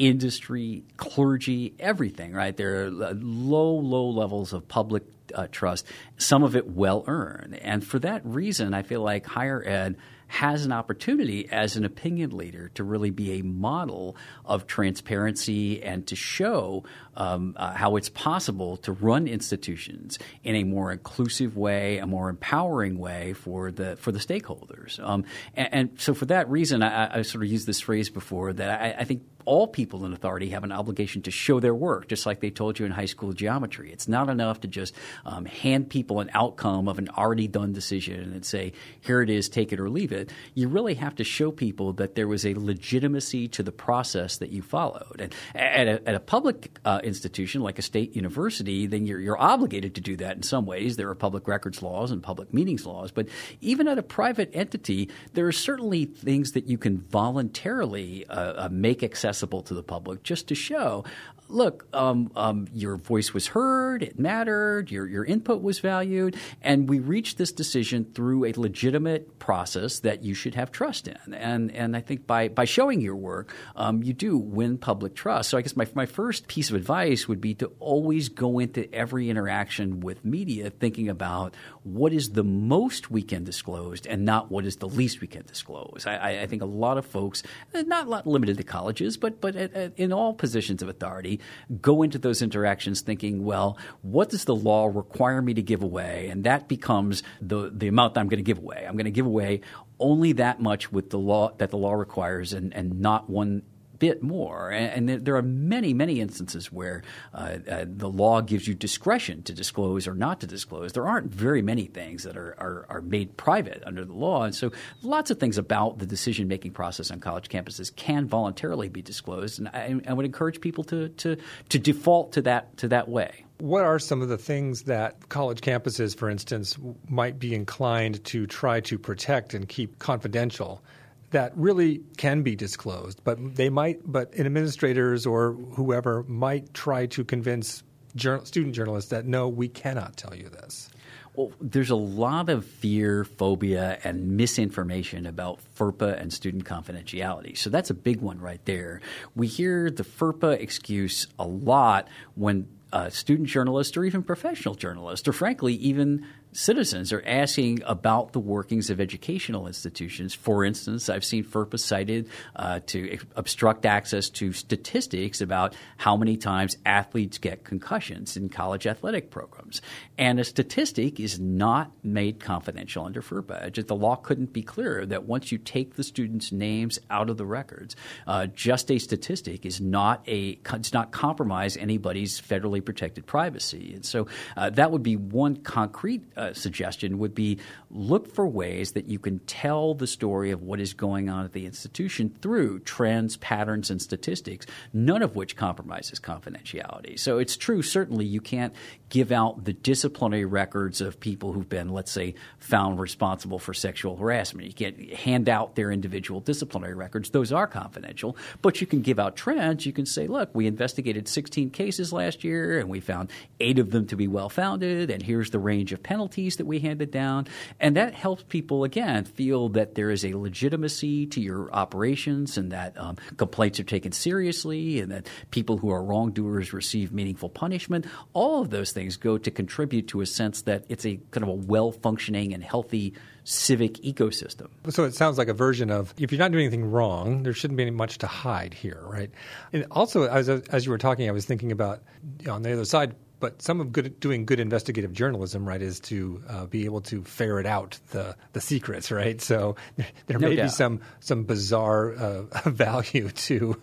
industry, 0.00 0.82
clergy, 0.96 1.74
everything, 1.78 2.32
right? 2.32 2.56
There 2.56 2.86
are 2.86 2.90
low, 2.90 3.74
low 3.74 4.08
levels 4.08 4.54
of 4.54 4.66
public 4.66 5.04
uh, 5.34 5.46
trust, 5.52 5.86
some 6.16 6.42
of 6.42 6.56
it 6.56 6.66
well 6.66 7.04
earned. 7.06 7.54
And 7.56 7.86
for 7.86 7.98
that 8.00 8.24
reason, 8.24 8.72
I 8.72 8.82
feel 8.82 9.02
like 9.02 9.26
higher 9.26 9.62
ed 9.64 9.96
has 10.26 10.64
an 10.64 10.70
opportunity 10.70 11.48
as 11.50 11.76
an 11.76 11.84
opinion 11.84 12.30
leader 12.36 12.70
to 12.74 12.84
really 12.84 13.10
be 13.10 13.40
a 13.40 13.42
model 13.42 14.16
of 14.44 14.64
transparency 14.66 15.82
and 15.82 16.06
to 16.06 16.14
show 16.14 16.84
um, 17.16 17.54
uh, 17.56 17.72
how 17.72 17.96
it's 17.96 18.08
possible 18.08 18.76
to 18.76 18.92
run 18.92 19.26
institutions 19.26 20.20
in 20.44 20.54
a 20.54 20.62
more 20.62 20.92
inclusive 20.92 21.56
way, 21.56 21.98
a 21.98 22.06
more 22.06 22.30
empowering 22.30 22.96
way 22.96 23.32
for 23.32 23.72
the 23.72 23.96
for 23.96 24.12
the 24.12 24.20
stakeholders. 24.20 25.00
Um, 25.00 25.24
and, 25.56 25.68
and, 25.72 26.00
so, 26.00 26.14
for 26.14 26.26
that 26.26 26.48
reason, 26.48 26.84
I, 26.84 27.18
I, 27.18 27.22
sort 27.22 27.42
of 27.42 27.50
used 27.50 27.66
this 27.66 27.80
phrase 27.80 28.08
before 28.08 28.52
that 28.52 28.80
I, 28.80 29.00
I 29.00 29.04
think 29.04 29.24
all 29.50 29.66
people 29.66 30.06
in 30.06 30.12
authority 30.12 30.50
have 30.50 30.62
an 30.62 30.70
obligation 30.70 31.22
to 31.22 31.30
show 31.32 31.58
their 31.58 31.74
work, 31.74 32.06
just 32.06 32.24
like 32.24 32.38
they 32.38 32.50
told 32.50 32.78
you 32.78 32.86
in 32.86 32.92
high 32.92 33.06
school 33.06 33.32
geometry. 33.32 33.90
It's 33.90 34.06
not 34.06 34.28
enough 34.28 34.60
to 34.60 34.68
just 34.68 34.94
um, 35.26 35.44
hand 35.44 35.90
people 35.90 36.20
an 36.20 36.30
outcome 36.34 36.86
of 36.86 37.00
an 37.00 37.08
already 37.08 37.48
done 37.48 37.72
decision 37.72 38.32
and 38.32 38.46
say, 38.46 38.72
here 39.00 39.22
it 39.22 39.28
is, 39.28 39.48
take 39.48 39.72
it 39.72 39.80
or 39.80 39.90
leave 39.90 40.12
it. 40.12 40.30
You 40.54 40.68
really 40.68 40.94
have 40.94 41.16
to 41.16 41.24
show 41.24 41.50
people 41.50 41.94
that 41.94 42.14
there 42.14 42.28
was 42.28 42.46
a 42.46 42.54
legitimacy 42.54 43.48
to 43.48 43.64
the 43.64 43.72
process 43.72 44.36
that 44.36 44.50
you 44.50 44.62
followed. 44.62 45.18
And 45.18 45.34
at 45.56 45.88
a, 45.88 46.08
at 46.08 46.14
a 46.14 46.20
public 46.20 46.78
uh, 46.84 47.00
institution 47.02 47.60
like 47.60 47.80
a 47.80 47.82
state 47.82 48.14
university, 48.14 48.86
then 48.86 49.04
you're, 49.04 49.18
you're 49.18 49.40
obligated 49.40 49.96
to 49.96 50.00
do 50.00 50.14
that 50.18 50.36
in 50.36 50.44
some 50.44 50.64
ways. 50.64 50.94
There 50.94 51.08
are 51.08 51.16
public 51.16 51.48
records 51.48 51.82
laws 51.82 52.12
and 52.12 52.22
public 52.22 52.54
meetings 52.54 52.86
laws. 52.86 53.10
But 53.10 53.26
even 53.60 53.88
at 53.88 53.98
a 53.98 54.04
private 54.04 54.50
entity, 54.54 55.10
there 55.32 55.48
are 55.48 55.52
certainly 55.52 56.04
things 56.04 56.52
that 56.52 56.68
you 56.68 56.78
can 56.78 56.98
voluntarily 56.98 58.28
uh, 58.28 58.66
uh, 58.66 58.68
make 58.70 59.02
accessible 59.02 59.39
accessible 59.40 59.62
to 59.62 59.74
the 59.74 59.82
public 59.82 60.22
just 60.22 60.48
to 60.48 60.54
show 60.54 61.02
look, 61.50 61.86
um, 61.92 62.30
um, 62.36 62.68
your 62.72 62.96
voice 62.96 63.34
was 63.34 63.48
heard, 63.48 64.02
it 64.02 64.18
mattered, 64.18 64.90
your, 64.90 65.06
your 65.06 65.24
input 65.24 65.62
was 65.62 65.78
valued, 65.80 66.36
and 66.62 66.88
we 66.88 66.98
reached 66.98 67.38
this 67.38 67.52
decision 67.52 68.04
through 68.14 68.44
a 68.44 68.52
legitimate 68.52 69.38
process 69.38 70.00
that 70.00 70.22
you 70.22 70.34
should 70.34 70.54
have 70.54 70.70
trust 70.70 71.08
in. 71.08 71.34
And, 71.34 71.70
and 71.72 71.96
I 71.96 72.00
think 72.00 72.26
by, 72.26 72.48
by 72.48 72.64
showing 72.64 73.00
your 73.00 73.16
work, 73.16 73.54
um, 73.76 74.02
you 74.02 74.12
do 74.12 74.36
win 74.36 74.78
public 74.78 75.14
trust. 75.14 75.50
So 75.50 75.58
I 75.58 75.62
guess 75.62 75.76
my, 75.76 75.86
my 75.94 76.06
first 76.06 76.48
piece 76.48 76.70
of 76.70 76.76
advice 76.76 77.26
would 77.28 77.40
be 77.40 77.54
to 77.54 77.72
always 77.80 78.28
go 78.28 78.58
into 78.58 78.92
every 78.94 79.28
interaction 79.30 80.00
with 80.00 80.24
media 80.24 80.70
thinking 80.70 81.08
about 81.08 81.54
what 81.82 82.12
is 82.12 82.30
the 82.30 82.44
most 82.44 83.10
we 83.10 83.22
can 83.22 83.44
disclose 83.44 84.04
and 84.06 84.24
not 84.24 84.50
what 84.50 84.64
is 84.64 84.76
the 84.76 84.88
least 84.88 85.20
we 85.20 85.26
can 85.26 85.44
disclose. 85.46 86.04
I, 86.06 86.42
I 86.42 86.46
think 86.46 86.62
a 86.62 86.66
lot 86.66 86.98
of 86.98 87.06
folks, 87.06 87.42
not 87.74 88.26
limited 88.26 88.56
to 88.58 88.62
colleges, 88.62 89.16
but, 89.16 89.40
but 89.40 89.56
at, 89.56 89.74
at, 89.74 89.92
in 89.96 90.12
all 90.12 90.34
positions 90.34 90.82
of 90.82 90.88
authority, 90.88 91.39
go 91.80 92.02
into 92.02 92.18
those 92.18 92.42
interactions 92.42 93.00
thinking, 93.00 93.44
well, 93.44 93.78
what 94.02 94.30
does 94.30 94.44
the 94.44 94.54
law 94.54 94.86
require 94.86 95.42
me 95.42 95.54
to 95.54 95.62
give 95.62 95.82
away? 95.82 96.28
And 96.30 96.44
that 96.44 96.68
becomes 96.68 97.22
the, 97.40 97.70
the 97.72 97.88
amount 97.88 98.14
that 98.14 98.20
I'm 98.20 98.28
going 98.28 98.38
to 98.38 98.44
give 98.44 98.58
away. 98.58 98.84
I'm 98.86 98.94
going 98.94 99.04
to 99.04 99.10
give 99.10 99.26
away 99.26 99.60
only 99.98 100.32
that 100.32 100.60
much 100.60 100.90
with 100.90 101.10
the 101.10 101.18
law 101.18 101.52
that 101.58 101.70
the 101.70 101.76
law 101.76 101.92
requires 101.92 102.52
and, 102.52 102.74
and 102.74 103.00
not 103.00 103.28
one 103.28 103.62
bit 104.00 104.22
more. 104.22 104.70
And, 104.70 105.08
and 105.08 105.24
there 105.24 105.36
are 105.36 105.42
many, 105.42 105.94
many 105.94 106.20
instances 106.20 106.72
where 106.72 107.02
uh, 107.32 107.58
uh, 107.70 107.84
the 107.86 108.08
law 108.08 108.40
gives 108.40 108.66
you 108.66 108.74
discretion 108.74 109.44
to 109.44 109.52
disclose 109.52 110.08
or 110.08 110.14
not 110.14 110.40
to 110.40 110.48
disclose. 110.48 110.92
There 110.92 111.06
aren't 111.06 111.32
very 111.32 111.62
many 111.62 111.84
things 111.84 112.24
that 112.24 112.36
are, 112.36 112.56
are, 112.58 112.86
are 112.88 113.02
made 113.02 113.36
private 113.36 113.84
under 113.86 114.04
the 114.04 114.14
law. 114.14 114.42
And 114.42 114.54
so 114.54 114.72
lots 115.02 115.30
of 115.30 115.38
things 115.38 115.58
about 115.58 115.98
the 115.98 116.06
decision 116.06 116.48
making 116.48 116.72
process 116.72 117.12
on 117.12 117.20
college 117.20 117.48
campuses 117.48 117.94
can 117.94 118.26
voluntarily 118.26 118.88
be 118.88 119.02
disclosed. 119.02 119.60
And 119.60 119.68
I, 119.68 120.00
I 120.08 120.12
would 120.14 120.26
encourage 120.26 120.60
people 120.60 120.82
to, 120.84 121.10
to, 121.10 121.36
to 121.68 121.78
default 121.78 122.32
to 122.32 122.42
that, 122.42 122.76
to 122.78 122.88
that 122.88 123.08
way. 123.08 123.44
What 123.58 123.84
are 123.84 123.98
some 123.98 124.22
of 124.22 124.30
the 124.30 124.38
things 124.38 124.84
that 124.84 125.28
college 125.28 125.60
campuses, 125.60 126.16
for 126.16 126.30
instance, 126.30 126.78
might 127.06 127.38
be 127.38 127.54
inclined 127.54 128.24
to 128.24 128.46
try 128.46 128.80
to 128.80 128.98
protect 128.98 129.52
and 129.52 129.68
keep 129.68 129.98
confidential? 129.98 130.82
That 131.30 131.56
really 131.56 132.02
can 132.16 132.42
be 132.42 132.56
disclosed, 132.56 133.20
but 133.24 133.38
they 133.56 133.68
might, 133.68 134.00
but 134.04 134.38
administrators 134.38 135.26
or 135.26 135.52
whoever 135.74 136.24
might 136.24 136.74
try 136.74 137.06
to 137.06 137.24
convince 137.24 137.82
student 138.16 138.74
journalists 138.74 139.10
that 139.10 139.26
no, 139.26 139.48
we 139.48 139.68
cannot 139.68 140.16
tell 140.16 140.34
you 140.34 140.48
this. 140.48 140.90
Well, 141.36 141.52
there's 141.60 141.90
a 141.90 141.96
lot 141.96 142.48
of 142.48 142.64
fear, 142.64 143.22
phobia, 143.22 144.00
and 144.02 144.36
misinformation 144.36 145.26
about 145.26 145.60
FERPA 145.78 146.20
and 146.20 146.32
student 146.32 146.64
confidentiality. 146.64 147.56
So 147.56 147.70
that's 147.70 147.88
a 147.88 147.94
big 147.94 148.20
one 148.20 148.40
right 148.40 148.64
there. 148.64 149.00
We 149.36 149.46
hear 149.46 149.90
the 149.90 150.02
FERPA 150.02 150.60
excuse 150.60 151.28
a 151.38 151.46
lot 151.46 152.08
when 152.34 152.66
student 153.10 153.46
journalists 153.46 153.96
or 153.96 154.04
even 154.04 154.24
professional 154.24 154.74
journalists, 154.74 155.28
or 155.28 155.32
frankly, 155.32 155.74
even 155.74 156.26
citizens 156.52 157.12
are 157.12 157.22
asking 157.26 157.82
about 157.86 158.32
the 158.32 158.38
workings 158.38 158.90
of 158.90 159.00
educational 159.00 159.66
institutions. 159.66 160.34
For 160.34 160.64
instance, 160.64 161.08
I've 161.08 161.24
seen 161.24 161.44
FERPA 161.44 161.78
cited 161.78 162.28
uh, 162.56 162.80
to 162.86 163.18
obstruct 163.36 163.86
access 163.86 164.28
to 164.30 164.52
statistics 164.52 165.40
about 165.40 165.74
how 165.96 166.16
many 166.16 166.36
times 166.36 166.76
athletes 166.84 167.38
get 167.38 167.64
concussions 167.64 168.36
in 168.36 168.48
college 168.48 168.86
athletic 168.86 169.30
programs. 169.30 169.80
And 170.18 170.40
a 170.40 170.44
statistic 170.44 171.20
is 171.20 171.38
not 171.38 171.92
made 172.02 172.40
confidential 172.40 173.04
under 173.04 173.22
FERPA. 173.22 173.72
Just, 173.72 173.88
the 173.88 173.96
law 173.96 174.16
couldn't 174.16 174.52
be 174.52 174.62
clearer 174.62 175.06
that 175.06 175.24
once 175.24 175.52
you 175.52 175.58
take 175.58 175.94
the 175.94 176.04
students' 176.04 176.52
names 176.52 176.98
out 177.10 177.30
of 177.30 177.36
the 177.36 177.46
records, 177.46 177.96
uh, 178.26 178.46
just 178.46 178.90
a 178.90 178.98
statistic 178.98 179.64
is 179.64 179.80
not 179.80 180.22
a 180.26 180.54
does 180.54 180.92
not 180.92 181.10
compromise 181.12 181.76
anybody's 181.76 182.40
federally 182.40 182.84
protected 182.84 183.26
privacy. 183.26 183.92
And 183.94 184.04
so 184.04 184.26
uh, 184.56 184.70
that 184.70 184.90
would 184.90 185.02
be 185.02 185.16
one 185.16 185.56
concrete 185.56 186.24
uh, 186.40 186.54
suggestion 186.54 187.18
would 187.18 187.34
be 187.34 187.58
look 187.90 188.32
for 188.32 188.46
ways 188.46 188.92
that 188.92 189.06
you 189.06 189.18
can 189.18 189.40
tell 189.40 189.94
the 189.94 190.06
story 190.06 190.50
of 190.50 190.62
what 190.62 190.80
is 190.80 190.94
going 190.94 191.28
on 191.28 191.44
at 191.44 191.52
the 191.52 191.66
institution 191.66 192.34
through 192.40 192.78
trends, 192.80 193.36
patterns, 193.36 193.90
and 193.90 194.00
statistics, 194.00 194.64
none 194.94 195.22
of 195.22 195.36
which 195.36 195.54
compromises 195.54 196.18
confidentiality. 196.18 197.18
So 197.18 197.38
it's 197.38 197.56
true, 197.58 197.82
certainly, 197.82 198.24
you 198.24 198.40
can't 198.40 198.74
give 199.10 199.30
out 199.30 199.64
the 199.64 199.74
disciplinary 199.74 200.46
records 200.46 201.02
of 201.02 201.20
people 201.20 201.52
who've 201.52 201.68
been, 201.68 201.90
let's 201.90 202.10
say, 202.10 202.34
found 202.58 202.98
responsible 202.98 203.58
for 203.58 203.74
sexual 203.74 204.16
harassment. 204.16 204.66
You 204.66 204.72
can't 204.72 205.12
hand 205.12 205.48
out 205.48 205.74
their 205.74 205.92
individual 205.92 206.40
disciplinary 206.40 206.94
records, 206.94 207.30
those 207.30 207.52
are 207.52 207.66
confidential, 207.66 208.36
but 208.62 208.80
you 208.80 208.86
can 208.86 209.02
give 209.02 209.18
out 209.18 209.36
trends. 209.36 209.84
You 209.84 209.92
can 209.92 210.06
say, 210.06 210.26
look, 210.26 210.48
we 210.54 210.66
investigated 210.66 211.28
16 211.28 211.70
cases 211.70 212.14
last 212.14 212.44
year 212.44 212.78
and 212.78 212.88
we 212.88 213.00
found 213.00 213.30
eight 213.58 213.78
of 213.78 213.90
them 213.90 214.06
to 214.06 214.16
be 214.16 214.26
well 214.26 214.48
founded, 214.48 215.10
and 215.10 215.22
here's 215.22 215.50
the 215.50 215.58
range 215.58 215.92
of 215.92 216.02
penalties 216.02 216.29
that 216.30 216.66
we 216.66 216.78
handed 216.78 217.10
down. 217.10 217.46
And 217.78 217.96
that 217.96 218.14
helps 218.14 218.44
people, 218.44 218.84
again, 218.84 219.24
feel 219.24 219.68
that 219.70 219.94
there 219.94 220.10
is 220.10 220.24
a 220.24 220.32
legitimacy 220.34 221.26
to 221.26 221.40
your 221.40 221.72
operations 221.72 222.56
and 222.56 222.72
that 222.72 222.96
um, 222.96 223.16
complaints 223.36 223.80
are 223.80 223.84
taken 223.84 224.12
seriously 224.12 225.00
and 225.00 225.10
that 225.10 225.28
people 225.50 225.76
who 225.76 225.90
are 225.90 226.02
wrongdoers 226.02 226.72
receive 226.72 227.12
meaningful 227.12 227.48
punishment. 227.48 228.06
All 228.32 228.62
of 228.62 228.70
those 228.70 228.92
things 228.92 229.16
go 229.16 229.38
to 229.38 229.50
contribute 229.50 230.08
to 230.08 230.20
a 230.20 230.26
sense 230.26 230.62
that 230.62 230.84
it's 230.88 231.04
a 231.04 231.18
kind 231.30 231.42
of 231.42 231.48
a 231.48 231.54
well 231.54 231.92
functioning 231.92 232.54
and 232.54 232.62
healthy 232.62 233.14
civic 233.44 233.94
ecosystem. 233.94 234.68
So 234.90 235.04
it 235.04 235.14
sounds 235.14 235.38
like 235.38 235.48
a 235.48 235.54
version 235.54 235.90
of 235.90 236.14
if 236.18 236.30
you're 236.30 236.38
not 236.38 236.52
doing 236.52 236.64
anything 236.64 236.90
wrong, 236.90 237.42
there 237.42 237.52
shouldn't 237.52 237.76
be 237.76 237.90
much 237.90 238.18
to 238.18 238.26
hide 238.26 238.74
here, 238.74 239.00
right? 239.02 239.30
And 239.72 239.86
also, 239.90 240.24
as, 240.24 240.48
as 240.48 240.84
you 240.84 240.92
were 240.92 240.98
talking, 240.98 241.28
I 241.28 241.32
was 241.32 241.44
thinking 241.46 241.72
about 241.72 242.02
you 242.40 242.46
know, 242.46 242.54
on 242.54 242.62
the 242.62 242.72
other 242.72 242.84
side, 242.84 243.14
but 243.40 243.60
some 243.62 243.80
of 243.80 243.92
good, 243.92 244.20
doing 244.20 244.44
good 244.46 244.60
investigative 244.60 245.12
journalism, 245.12 245.66
right, 245.66 245.80
is 245.80 245.98
to 246.00 246.42
uh, 246.48 246.66
be 246.66 246.84
able 246.84 247.00
to 247.02 247.24
ferret 247.24 247.66
out 247.66 247.98
the, 248.10 248.36
the 248.52 248.60
secrets, 248.60 249.10
right? 249.10 249.40
So 249.40 249.76
there 250.26 250.38
no 250.38 250.48
may 250.48 250.56
doubt. 250.56 250.64
be 250.64 250.68
some 250.68 251.00
some 251.20 251.44
bizarre 251.44 252.14
uh, 252.14 252.42
value 252.70 253.30
to 253.30 253.80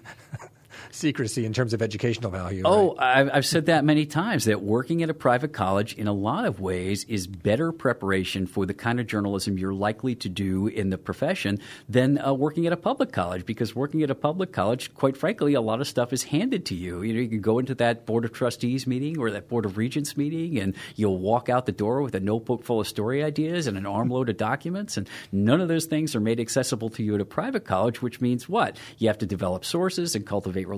secrecy 0.91 1.45
in 1.45 1.53
terms 1.53 1.73
of 1.73 1.81
educational 1.81 2.31
value. 2.31 2.63
Oh, 2.65 2.95
right? 2.95 3.29
I've 3.31 3.45
said 3.45 3.67
that 3.67 3.83
many 3.83 4.05
times 4.05 4.45
that 4.45 4.61
working 4.61 5.03
at 5.03 5.09
a 5.09 5.13
private 5.13 5.53
college, 5.53 5.93
in 5.95 6.07
a 6.07 6.13
lot 6.13 6.45
of 6.45 6.59
ways, 6.59 7.03
is 7.05 7.27
better 7.27 7.71
preparation 7.71 8.47
for 8.47 8.65
the 8.65 8.73
kind 8.73 8.99
of 8.99 9.07
journalism 9.07 9.57
you're 9.57 9.73
likely 9.73 10.15
to 10.15 10.29
do 10.29 10.67
in 10.67 10.89
the 10.89 10.97
profession 10.97 11.59
than 11.87 12.17
uh, 12.19 12.33
working 12.33 12.65
at 12.65 12.73
a 12.73 12.77
public 12.77 13.11
college. 13.11 13.45
Because 13.45 13.75
working 13.75 14.03
at 14.03 14.09
a 14.09 14.15
public 14.15 14.51
college, 14.51 14.93
quite 14.93 15.17
frankly, 15.17 15.53
a 15.53 15.61
lot 15.61 15.81
of 15.81 15.87
stuff 15.87 16.13
is 16.13 16.23
handed 16.23 16.65
to 16.67 16.75
you. 16.75 17.01
You 17.01 17.13
know, 17.13 17.19
you 17.21 17.29
can 17.29 17.41
go 17.41 17.59
into 17.59 17.75
that 17.75 18.05
board 18.05 18.25
of 18.25 18.33
trustees 18.33 18.87
meeting 18.87 19.19
or 19.19 19.31
that 19.31 19.47
board 19.47 19.65
of 19.65 19.77
regents 19.77 20.17
meeting, 20.17 20.57
and 20.59 20.75
you'll 20.95 21.19
walk 21.19 21.49
out 21.49 21.65
the 21.65 21.71
door 21.71 22.01
with 22.01 22.15
a 22.15 22.19
notebook 22.19 22.63
full 22.63 22.79
of 22.79 22.87
story 22.87 23.23
ideas 23.23 23.67
and 23.67 23.77
an 23.77 23.85
armload 23.85 24.29
of 24.29 24.37
documents, 24.37 24.97
and 24.97 25.09
none 25.31 25.61
of 25.61 25.67
those 25.67 25.85
things 25.85 26.15
are 26.15 26.19
made 26.19 26.39
accessible 26.39 26.89
to 26.89 27.03
you 27.03 27.15
at 27.15 27.21
a 27.21 27.25
private 27.25 27.65
college. 27.65 28.01
Which 28.01 28.21
means 28.21 28.47
what? 28.49 28.77
You 28.97 29.07
have 29.07 29.17
to 29.19 29.25
develop 29.25 29.65
sources 29.65 30.15
and 30.15 30.25
cultivate 30.25 30.67
relationships 30.67 30.76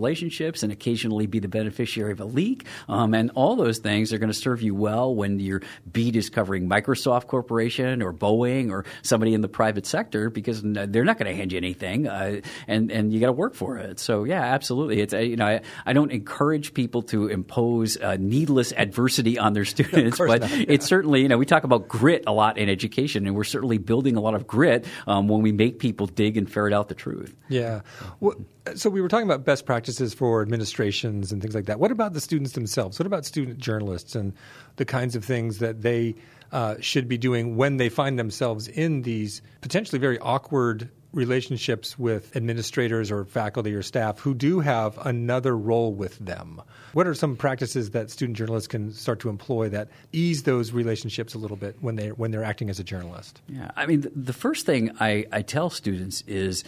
and 0.64 0.72
occasionally 0.72 1.28
be 1.28 1.40
the 1.40 1.48
beneficiary 1.48 2.12
of 2.12 2.20
a 2.20 2.26
leak. 2.26 2.66
Um, 2.88 3.14
and 3.14 3.32
all 3.36 3.56
those 3.56 3.80
things 3.80 4.14
are 4.14 4.18
going 4.18 4.32
to 4.32 4.38
serve 4.38 4.62
you 4.62 4.74
well 4.76 5.14
when 5.14 5.40
your 5.40 5.62
beat 5.92 6.16
is 6.16 6.30
covering 6.30 6.70
Microsoft 6.70 7.28
Corporation 7.28 8.02
or 8.02 8.14
Boeing 8.14 8.72
or 8.72 8.86
somebody 9.02 9.34
in 9.34 9.42
the 9.42 9.48
private 9.48 9.86
sector 9.86 10.30
because 10.30 10.62
they're 10.64 11.04
not 11.04 11.18
going 11.18 11.32
to 11.32 11.36
hand 11.36 11.52
you 11.52 11.58
anything, 11.58 12.08
uh, 12.08 12.42
and 12.68 12.92
and 12.92 13.14
you 13.14 13.20
got 13.20 13.28
to 13.28 13.34
work 13.34 13.56
for 13.56 13.78
it. 13.78 14.00
So 14.00 14.24
yeah, 14.24 14.42
absolutely. 14.42 15.02
It's 15.02 15.14
uh, 15.14 15.20
you 15.20 15.36
know 15.36 15.46
I, 15.46 15.62
I 15.86 15.94
don't 15.94 16.12
encourage 16.12 16.74
people 16.74 17.02
to 17.04 17.28
impose 17.28 17.98
uh, 17.98 18.18
needless 18.20 18.72
adversity 18.74 19.38
on 19.38 19.54
their 19.54 19.66
students, 19.76 20.18
but 20.18 20.42
not, 20.42 20.52
yeah. 20.52 20.66
it's 20.68 20.86
certainly 20.86 21.22
you 21.22 21.28
know 21.28 21.38
we 21.38 21.46
talk 21.46 21.64
about 21.64 21.88
grit 21.88 22.24
a 22.28 22.34
lot 22.34 22.58
in 22.58 22.70
education, 22.70 23.28
and 23.28 23.36
we're 23.36 23.44
certainly 23.44 23.78
building 23.78 24.16
a 24.16 24.22
lot 24.22 24.36
of 24.36 24.48
grit 24.48 24.86
um, 25.08 25.28
when 25.28 25.42
we 25.42 25.52
make 25.52 25.80
people 25.80 26.08
dig 26.08 26.38
and 26.38 26.52
ferret 26.52 26.74
out 26.74 26.88
the 26.88 26.96
truth. 26.96 27.36
Yeah. 27.48 27.82
Well, 28.20 28.36
so 28.76 28.90
we 28.90 29.02
were 29.02 29.08
talking 29.08 29.28
about 29.28 29.46
best 29.46 29.66
practices 29.66 30.14
for 30.14 30.42
administrations 30.42 31.32
and 31.32 31.42
things 31.42 31.56
like 31.56 31.66
that. 31.66 31.80
What 31.80 31.92
about 31.92 32.14
the 32.14 32.22
students 32.22 32.54
themselves? 32.54 33.00
What 33.00 33.06
about 33.06 33.26
student 33.26 33.60
journalists 33.60 34.16
and 34.16 34.34
the 34.78 34.86
kinds 34.86 35.16
of 35.16 35.24
things 35.24 35.60
that 35.60 35.82
they 35.82 36.16
uh, 36.52 36.76
should 36.80 37.08
be 37.08 37.18
doing 37.18 37.56
when 37.56 37.78
they 37.78 37.90
find 37.90 38.18
themselves 38.18 38.68
in 38.68 39.04
these 39.04 39.42
potentially 39.62 40.00
very 40.00 40.20
awkward 40.20 40.90
relationships 41.12 41.98
with 41.98 42.36
administrators 42.36 43.10
or 43.10 43.26
faculty 43.26 43.74
or 43.74 43.82
staff 43.82 44.20
who 44.20 44.34
do 44.36 44.60
have 44.60 44.98
another 45.06 45.58
role 45.58 45.92
with 45.94 46.18
them. 46.20 46.62
What 46.94 47.08
are 47.08 47.16
some 47.16 47.36
practices 47.36 47.92
that 47.92 48.12
student 48.12 48.38
journalists 48.38 48.68
can 48.68 48.92
start 48.94 49.20
to 49.22 49.30
employ 49.30 49.70
that 49.70 49.90
ease 50.12 50.44
those 50.44 50.72
relationships 50.72 51.34
a 51.34 51.40
little 51.40 51.58
bit 51.58 51.78
when 51.82 51.96
they 51.96 52.10
when 52.10 52.32
they're 52.32 52.44
acting 52.44 52.70
as 52.70 52.80
a 52.80 52.84
journalist? 52.84 53.42
Yeah, 53.48 53.72
I 53.76 53.86
mean 53.86 54.06
the 54.16 54.34
first 54.34 54.66
thing 54.66 54.92
I, 55.00 55.26
I 55.32 55.42
tell 55.42 55.70
students 55.70 56.24
is 56.28 56.64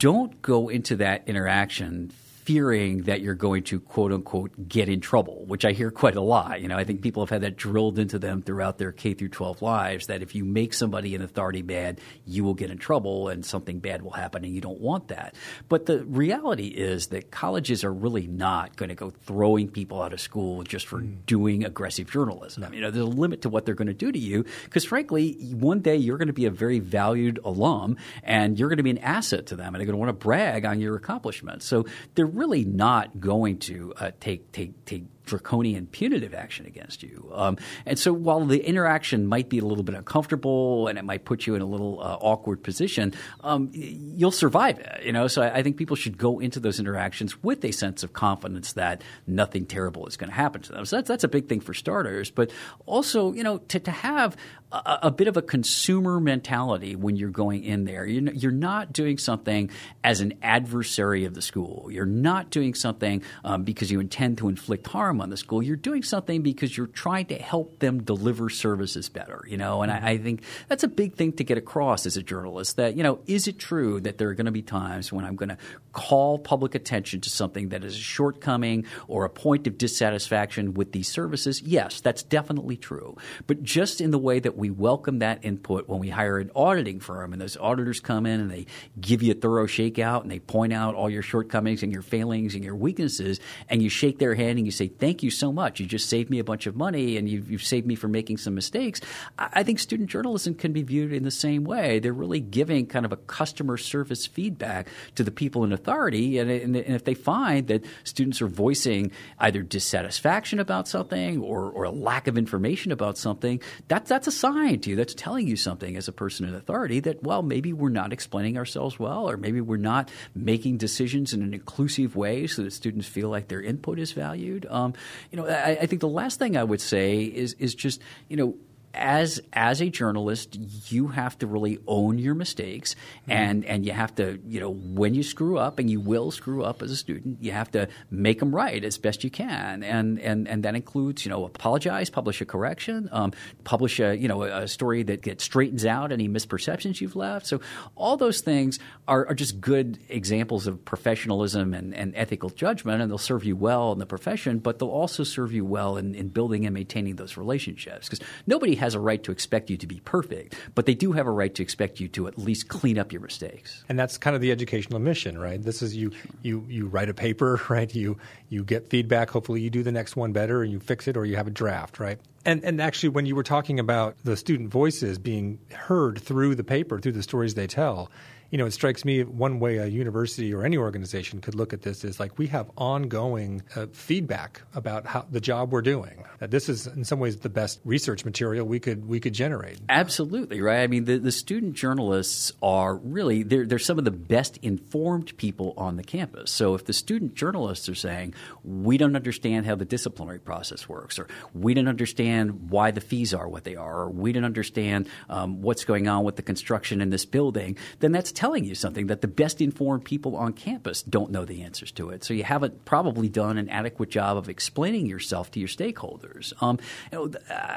don't 0.00 0.40
go 0.40 0.70
into 0.70 0.96
that 0.96 1.22
interaction 1.28 2.10
fearing 2.50 3.02
that 3.02 3.20
you're 3.20 3.36
going 3.36 3.62
to 3.62 3.78
quote 3.78 4.12
unquote 4.12 4.68
get 4.68 4.88
in 4.88 5.00
trouble, 5.00 5.44
which 5.46 5.64
I 5.64 5.70
hear 5.70 5.92
quite 5.92 6.16
a 6.16 6.20
lot. 6.20 6.60
You 6.60 6.66
know, 6.66 6.76
I 6.76 6.82
think 6.82 7.00
people 7.00 7.22
have 7.22 7.30
had 7.30 7.42
that 7.42 7.56
drilled 7.56 7.96
into 7.96 8.18
them 8.18 8.42
throughout 8.42 8.76
their 8.76 8.90
K 8.90 9.14
through 9.14 9.28
12 9.28 9.62
lives 9.62 10.08
that 10.08 10.20
if 10.20 10.34
you 10.34 10.44
make 10.44 10.74
somebody 10.74 11.14
an 11.14 11.22
authority 11.22 11.62
bad, 11.62 12.00
you 12.26 12.42
will 12.42 12.54
get 12.54 12.72
in 12.72 12.78
trouble 12.78 13.28
and 13.28 13.46
something 13.46 13.78
bad 13.78 14.02
will 14.02 14.10
happen 14.10 14.44
and 14.44 14.52
you 14.52 14.60
don't 14.60 14.80
want 14.80 15.08
that. 15.08 15.36
But 15.68 15.86
the 15.86 16.02
reality 16.02 16.66
is 16.66 17.06
that 17.08 17.30
colleges 17.30 17.84
are 17.84 17.92
really 17.92 18.26
not 18.26 18.74
going 18.74 18.88
to 18.88 18.96
go 18.96 19.10
throwing 19.10 19.68
people 19.68 20.02
out 20.02 20.12
of 20.12 20.20
school 20.20 20.64
just 20.64 20.88
for 20.88 21.00
mm. 21.00 21.24
doing 21.26 21.64
aggressive 21.64 22.10
journalism. 22.10 22.64
No. 22.64 22.70
You 22.72 22.80
know, 22.80 22.90
there's 22.90 23.06
a 23.06 23.08
limit 23.08 23.42
to 23.42 23.48
what 23.48 23.64
they're 23.64 23.76
going 23.76 23.86
to 23.86 23.94
do 23.94 24.10
to 24.10 24.18
you 24.18 24.44
because 24.64 24.84
frankly, 24.84 25.34
one 25.52 25.82
day 25.82 25.94
you're 25.94 26.18
going 26.18 26.26
to 26.26 26.32
be 26.32 26.46
a 26.46 26.50
very 26.50 26.80
valued 26.80 27.38
alum 27.44 27.96
and 28.24 28.58
you're 28.58 28.68
going 28.68 28.78
to 28.78 28.82
be 28.82 28.90
an 28.90 28.98
asset 28.98 29.46
to 29.46 29.54
them 29.54 29.72
and 29.72 29.76
they're 29.76 29.86
going 29.86 29.94
to 29.94 29.98
want 29.98 30.08
to 30.08 30.24
brag 30.24 30.64
on 30.64 30.80
your 30.80 30.96
accomplishments. 30.96 31.64
So 31.64 31.86
they're 32.16 32.39
really 32.40 32.64
not 32.64 33.20
going 33.20 33.58
to 33.58 33.92
uh, 33.98 34.10
take 34.18 34.50
take 34.52 34.84
take 34.86 35.04
draconian 35.30 35.86
punitive 35.86 36.34
action 36.34 36.66
against 36.66 37.04
you. 37.04 37.30
Um, 37.32 37.56
and 37.86 37.96
so 37.96 38.12
while 38.12 38.44
the 38.44 38.66
interaction 38.66 39.28
might 39.28 39.48
be 39.48 39.60
a 39.60 39.64
little 39.64 39.84
bit 39.84 39.94
uncomfortable 39.94 40.88
and 40.88 40.98
it 40.98 41.04
might 41.04 41.24
put 41.24 41.46
you 41.46 41.54
in 41.54 41.62
a 41.62 41.66
little 41.66 42.00
uh, 42.00 42.16
awkward 42.20 42.64
position, 42.64 43.14
um, 43.44 43.70
you'll 43.72 44.32
survive 44.32 44.80
it. 44.80 45.04
You 45.04 45.12
know, 45.12 45.28
so 45.28 45.42
I, 45.42 45.58
I, 45.58 45.62
think 45.62 45.76
people 45.76 45.94
should 45.94 46.18
go 46.18 46.40
into 46.40 46.58
those 46.58 46.80
interactions 46.80 47.40
with 47.44 47.64
a 47.64 47.70
sense 47.70 48.02
of 48.02 48.12
confidence 48.12 48.72
that 48.72 49.02
nothing 49.28 49.66
terrible 49.66 50.04
is 50.06 50.16
going 50.16 50.30
to 50.30 50.36
happen 50.36 50.62
to 50.62 50.72
them. 50.72 50.84
So 50.84 50.96
that's 50.96 51.08
that's 51.08 51.24
a 51.24 51.28
big 51.28 51.48
thing 51.48 51.60
for 51.60 51.74
starters. 51.74 52.32
But 52.32 52.50
also, 52.86 53.32
you 53.32 53.44
know, 53.44 53.58
to, 53.58 53.78
to 53.78 53.90
have 53.92 54.36
a, 54.72 54.98
a 55.04 55.10
bit 55.10 55.28
of 55.28 55.36
a 55.36 55.42
consumer 55.42 56.20
mentality 56.20 56.94
when 56.94 57.16
you're 57.16 57.30
going 57.30 57.64
in 57.64 57.84
there. 57.84 58.06
You're, 58.06 58.32
you're, 58.32 58.50
not 58.60 58.92
doing 58.92 59.16
something 59.16 59.70
as 60.04 60.20
an 60.20 60.34
adversary 60.42 61.24
of 61.24 61.34
the 61.34 61.40
school. 61.40 61.88
You're 61.90 62.04
not 62.04 62.50
doing 62.50 62.74
something 62.74 63.22
um, 63.42 63.62
because 63.62 63.90
you 63.90 63.98
intend 64.00 64.38
to 64.38 64.48
inflict 64.48 64.86
harm 64.86 65.20
on 65.20 65.30
the 65.30 65.36
school. 65.36 65.62
You're 65.62 65.76
doing 65.76 66.02
something 66.02 66.42
because 66.42 66.76
you're 66.76 66.88
trying 66.88 67.26
to 67.26 67.36
help 67.36 67.78
them 67.78 68.02
deliver 68.02 68.50
services 68.50 69.08
better, 69.08 69.44
you 69.48 69.56
know, 69.56 69.82
and 69.82 69.90
I, 69.90 70.10
I 70.10 70.18
think 70.18 70.42
that's 70.68 70.84
a 70.84 70.88
big 70.88 71.14
thing 71.14 71.32
to 71.34 71.44
get 71.44 71.56
across 71.56 72.06
as 72.06 72.16
a 72.16 72.22
journalist 72.22 72.76
that, 72.76 72.96
you 72.96 73.02
know, 73.02 73.20
is 73.26 73.48
it 73.48 73.58
true 73.58 74.00
that 74.00 74.18
there 74.18 74.28
are 74.28 74.34
going 74.34 74.46
to 74.46 74.52
be 74.52 74.62
times 74.62 75.12
when 75.12 75.24
I'm 75.24 75.36
going 75.36 75.48
to 75.48 75.58
call 75.92 76.38
public 76.38 76.74
attention 76.74 77.20
to 77.22 77.30
something 77.30 77.70
that 77.70 77.82
is 77.82 77.96
a 77.96 78.00
shortcoming 78.00 78.84
or 79.08 79.24
a 79.24 79.30
point 79.30 79.66
of 79.66 79.78
dissatisfaction 79.78 80.74
with 80.74 80.92
these 80.92 81.08
services? 81.08 81.62
Yes, 81.62 82.00
that's 82.00 82.22
definitely 82.22 82.76
true. 82.76 83.16
But 83.46 83.62
just 83.62 84.00
in 84.00 84.10
the 84.10 84.18
way 84.18 84.38
that 84.40 84.56
we 84.60 84.70
welcome 84.70 85.20
that 85.20 85.44
input 85.44 85.88
when 85.88 85.98
we 85.98 86.10
hire 86.10 86.38
an 86.38 86.50
auditing 86.54 87.00
firm 87.00 87.32
and 87.32 87.40
those 87.40 87.56
auditors 87.56 87.98
come 87.98 88.26
in 88.26 88.40
and 88.40 88.50
they 88.50 88.66
give 89.00 89.22
you 89.22 89.32
a 89.32 89.34
thorough 89.34 89.66
shakeout 89.66 90.22
and 90.22 90.30
they 90.30 90.38
point 90.38 90.72
out 90.72 90.94
all 90.94 91.08
your 91.08 91.22
shortcomings 91.22 91.82
and 91.82 91.90
your 91.90 92.02
failings 92.02 92.54
and 92.54 92.62
your 92.62 92.76
weaknesses 92.76 93.40
and 93.68 93.82
you 93.82 93.88
shake 93.88 94.18
their 94.18 94.34
hand 94.34 94.58
and 94.58 94.66
you 94.66 94.70
say, 94.70 94.86
thank 94.86 95.22
you 95.22 95.30
so 95.30 95.50
much. 95.50 95.80
You 95.80 95.86
just 95.86 96.08
saved 96.08 96.30
me 96.30 96.38
a 96.38 96.44
bunch 96.44 96.66
of 96.66 96.76
money 96.76 97.16
and 97.16 97.28
you've, 97.28 97.50
you've 97.50 97.64
saved 97.64 97.86
me 97.86 97.94
from 97.94 98.12
making 98.12 98.36
some 98.36 98.54
mistakes. 98.54 99.00
I, 99.38 99.48
I 99.54 99.62
think 99.62 99.78
student 99.78 100.10
journalism 100.10 100.54
can 100.54 100.72
be 100.72 100.82
viewed 100.82 101.12
in 101.12 101.24
the 101.24 101.30
same 101.30 101.64
way. 101.64 101.98
They're 101.98 102.12
really 102.12 102.40
giving 102.40 102.86
kind 102.86 103.06
of 103.06 103.12
a 103.12 103.16
customer 103.16 103.78
service 103.78 104.26
feedback 104.26 104.88
to 105.14 105.24
the 105.24 105.30
people 105.30 105.64
in 105.64 105.72
authority. 105.72 106.38
And, 106.38 106.50
and, 106.50 106.76
and 106.76 106.94
if 106.94 107.04
they 107.04 107.14
find 107.14 107.66
that 107.68 107.84
students 108.04 108.42
are 108.42 108.48
voicing 108.48 109.10
either 109.38 109.62
dissatisfaction 109.62 110.60
about 110.60 110.86
something 110.86 111.40
or, 111.40 111.70
or 111.70 111.84
a 111.84 111.90
lack 111.90 112.28
of 112.28 112.36
information 112.36 112.92
about 112.92 113.16
something, 113.16 113.62
that, 113.88 114.04
that's 114.04 114.26
a 114.26 114.32
sign 114.32 114.49
to 114.52 114.90
you. 114.90 114.96
That's 114.96 115.14
telling 115.14 115.46
you 115.46 115.56
something 115.56 115.96
as 115.96 116.08
a 116.08 116.12
person 116.12 116.46
in 116.46 116.54
authority 116.54 117.00
that, 117.00 117.22
well, 117.22 117.42
maybe 117.42 117.72
we're 117.72 117.88
not 117.88 118.12
explaining 118.12 118.56
ourselves 118.56 118.98
well, 118.98 119.28
or 119.28 119.36
maybe 119.36 119.60
we're 119.60 119.76
not 119.76 120.10
making 120.34 120.78
decisions 120.78 121.32
in 121.32 121.42
an 121.42 121.54
inclusive 121.54 122.16
way 122.16 122.46
so 122.46 122.62
that 122.62 122.72
students 122.72 123.06
feel 123.06 123.28
like 123.28 123.48
their 123.48 123.62
input 123.62 123.98
is 123.98 124.12
valued. 124.12 124.66
Um, 124.68 124.94
you 125.30 125.36
know, 125.36 125.46
I, 125.46 125.78
I 125.82 125.86
think 125.86 126.00
the 126.00 126.08
last 126.08 126.38
thing 126.38 126.56
I 126.56 126.64
would 126.64 126.80
say 126.80 127.22
is 127.22 127.54
is 127.54 127.74
just 127.74 128.00
you 128.28 128.36
know 128.36 128.54
as 128.94 129.40
as 129.52 129.80
a 129.80 129.88
journalist, 129.88 130.56
you 130.90 131.08
have 131.08 131.38
to 131.38 131.46
really 131.46 131.78
own 131.86 132.18
your 132.18 132.34
mistakes, 132.34 132.94
mm-hmm. 132.94 133.32
and 133.32 133.64
and 133.64 133.86
you 133.86 133.92
have 133.92 134.14
to 134.16 134.38
you 134.46 134.60
know 134.60 134.70
when 134.70 135.14
you 135.14 135.22
screw 135.22 135.58
up, 135.58 135.78
and 135.78 135.88
you 135.88 136.00
will 136.00 136.30
screw 136.30 136.64
up 136.64 136.82
as 136.82 136.90
a 136.90 136.96
student, 136.96 137.38
you 137.40 137.52
have 137.52 137.70
to 137.70 137.88
make 138.10 138.40
them 138.40 138.54
right 138.54 138.84
as 138.84 138.98
best 138.98 139.22
you 139.22 139.30
can, 139.30 139.82
and 139.82 140.18
and 140.20 140.48
and 140.48 140.62
that 140.64 140.74
includes 140.74 141.24
you 141.24 141.30
know 141.30 141.44
apologize, 141.44 142.10
publish 142.10 142.40
a 142.40 142.44
correction, 142.44 143.08
um, 143.12 143.32
publish 143.64 144.00
a 144.00 144.16
you 144.16 144.28
know 144.28 144.42
a, 144.42 144.66
story 144.66 145.02
that 145.02 145.22
gets 145.22 145.44
straightens 145.44 145.84
out 145.84 146.12
any 146.12 146.28
misperceptions 146.28 147.00
you've 147.00 147.16
left. 147.16 147.46
So 147.46 147.60
all 147.96 148.16
those 148.16 148.40
things 148.40 148.78
are, 149.06 149.26
are 149.26 149.34
just 149.34 149.60
good 149.60 149.98
examples 150.08 150.66
of 150.66 150.84
professionalism 150.84 151.74
and, 151.74 151.94
and 151.94 152.12
ethical 152.16 152.50
judgment, 152.50 153.02
and 153.02 153.10
they'll 153.10 153.18
serve 153.18 153.44
you 153.44 153.56
well 153.56 153.92
in 153.92 153.98
the 153.98 154.06
profession, 154.06 154.58
but 154.58 154.78
they'll 154.78 154.88
also 154.88 155.24
serve 155.24 155.52
you 155.52 155.64
well 155.64 155.96
in, 155.96 156.14
in 156.14 156.28
building 156.28 156.66
and 156.66 156.74
maintaining 156.74 157.16
those 157.16 157.36
relationships 157.36 158.08
because 158.08 158.24
nobody 158.46 158.79
has 158.80 158.94
a 158.94 159.00
right 159.00 159.22
to 159.22 159.30
expect 159.30 159.70
you 159.70 159.76
to 159.76 159.86
be 159.86 160.00
perfect, 160.00 160.56
but 160.74 160.86
they 160.86 160.94
do 160.94 161.12
have 161.12 161.26
a 161.26 161.30
right 161.30 161.54
to 161.54 161.62
expect 161.62 162.00
you 162.00 162.08
to 162.08 162.26
at 162.26 162.38
least 162.38 162.68
clean 162.68 162.98
up 162.98 163.12
your 163.12 163.20
mistakes. 163.20 163.84
And 163.88 163.98
that's 163.98 164.18
kind 164.18 164.34
of 164.34 164.42
the 164.42 164.50
educational 164.50 164.98
mission, 164.98 165.38
right? 165.38 165.62
This 165.62 165.82
is 165.82 165.94
you 165.94 166.10
you 166.42 166.64
you 166.68 166.86
write 166.86 167.08
a 167.08 167.14
paper, 167.14 167.60
right? 167.68 167.94
You 167.94 168.16
you 168.48 168.64
get 168.64 168.88
feedback, 168.88 169.30
hopefully 169.30 169.60
you 169.60 169.70
do 169.70 169.82
the 169.82 169.92
next 169.92 170.16
one 170.16 170.32
better 170.32 170.62
and 170.62 170.72
you 170.72 170.80
fix 170.80 171.06
it 171.06 171.16
or 171.16 171.24
you 171.24 171.36
have 171.36 171.46
a 171.46 171.52
draft, 171.52 172.00
right? 172.00 172.18
And 172.44 172.64
and 172.64 172.80
actually 172.80 173.10
when 173.10 173.26
you 173.26 173.36
were 173.36 173.42
talking 173.42 173.78
about 173.78 174.16
the 174.24 174.36
student 174.36 174.70
voices 174.70 175.18
being 175.18 175.58
heard 175.72 176.18
through 176.18 176.54
the 176.54 176.64
paper, 176.64 176.98
through 176.98 177.12
the 177.12 177.22
stories 177.22 177.54
they 177.54 177.66
tell, 177.66 178.10
you 178.50 178.58
know, 178.58 178.66
it 178.66 178.72
strikes 178.72 179.04
me 179.04 179.22
one 179.22 179.60
way 179.60 179.76
a 179.76 179.86
university 179.86 180.52
or 180.52 180.64
any 180.64 180.76
organization 180.76 181.40
could 181.40 181.54
look 181.54 181.72
at 181.72 181.82
this 181.82 182.04
is 182.04 182.18
like 182.18 182.36
we 182.36 182.48
have 182.48 182.70
ongoing 182.76 183.62
uh, 183.76 183.86
feedback 183.92 184.62
about 184.74 185.06
how 185.06 185.24
the 185.30 185.40
job 185.40 185.72
we're 185.72 185.82
doing. 185.82 186.24
That 186.40 186.50
this 186.50 186.68
is 186.68 186.86
in 186.86 187.04
some 187.04 187.20
ways 187.20 187.36
the 187.36 187.48
best 187.48 187.80
research 187.84 188.24
material 188.24 188.66
we 188.66 188.80
could 188.80 189.06
we 189.06 189.20
could 189.20 189.34
generate. 189.34 189.78
Absolutely 189.88 190.60
right. 190.60 190.82
I 190.82 190.86
mean, 190.88 191.04
the, 191.04 191.18
the 191.18 191.32
student 191.32 191.74
journalists 191.74 192.52
are 192.60 192.96
really 192.96 193.44
they're 193.44 193.66
they're 193.66 193.78
some 193.78 193.98
of 193.98 194.04
the 194.04 194.10
best 194.10 194.56
informed 194.62 195.36
people 195.36 195.74
on 195.76 195.96
the 195.96 196.02
campus. 196.02 196.50
So 196.50 196.74
if 196.74 196.84
the 196.86 196.92
student 196.92 197.34
journalists 197.34 197.88
are 197.88 197.94
saying 197.94 198.34
we 198.64 198.98
don't 198.98 199.14
understand 199.14 199.66
how 199.66 199.76
the 199.76 199.84
disciplinary 199.84 200.40
process 200.40 200.88
works, 200.88 201.18
or 201.18 201.28
we 201.54 201.74
don't 201.74 201.88
understand 201.88 202.70
why 202.70 202.90
the 202.90 203.00
fees 203.00 203.32
are 203.32 203.48
what 203.48 203.62
they 203.62 203.76
are, 203.76 204.00
or 204.00 204.10
we 204.10 204.32
don't 204.32 204.44
understand 204.44 205.08
um, 205.28 205.62
what's 205.62 205.84
going 205.84 206.08
on 206.08 206.24
with 206.24 206.34
the 206.34 206.42
construction 206.42 207.00
in 207.00 207.10
this 207.10 207.24
building, 207.24 207.76
then 208.00 208.10
that's 208.10 208.32
telling 208.40 208.64
you 208.64 208.74
something 208.74 209.08
that 209.08 209.20
the 209.20 209.28
best 209.28 209.60
informed 209.60 210.02
people 210.02 210.34
on 210.34 210.54
campus 210.54 211.02
don't 211.02 211.30
know 211.30 211.44
the 211.44 211.60
answers 211.60 211.92
to 211.92 212.08
it. 212.08 212.24
So 212.24 212.32
you 212.32 212.42
haven't 212.42 212.86
probably 212.86 213.28
done 213.28 213.58
an 213.58 213.68
adequate 213.68 214.08
job 214.08 214.38
of 214.38 214.48
explaining 214.48 215.04
yourself 215.04 215.50
to 215.50 215.60
your 215.60 215.68
stakeholders. 215.68 216.54
Um, 216.62 216.78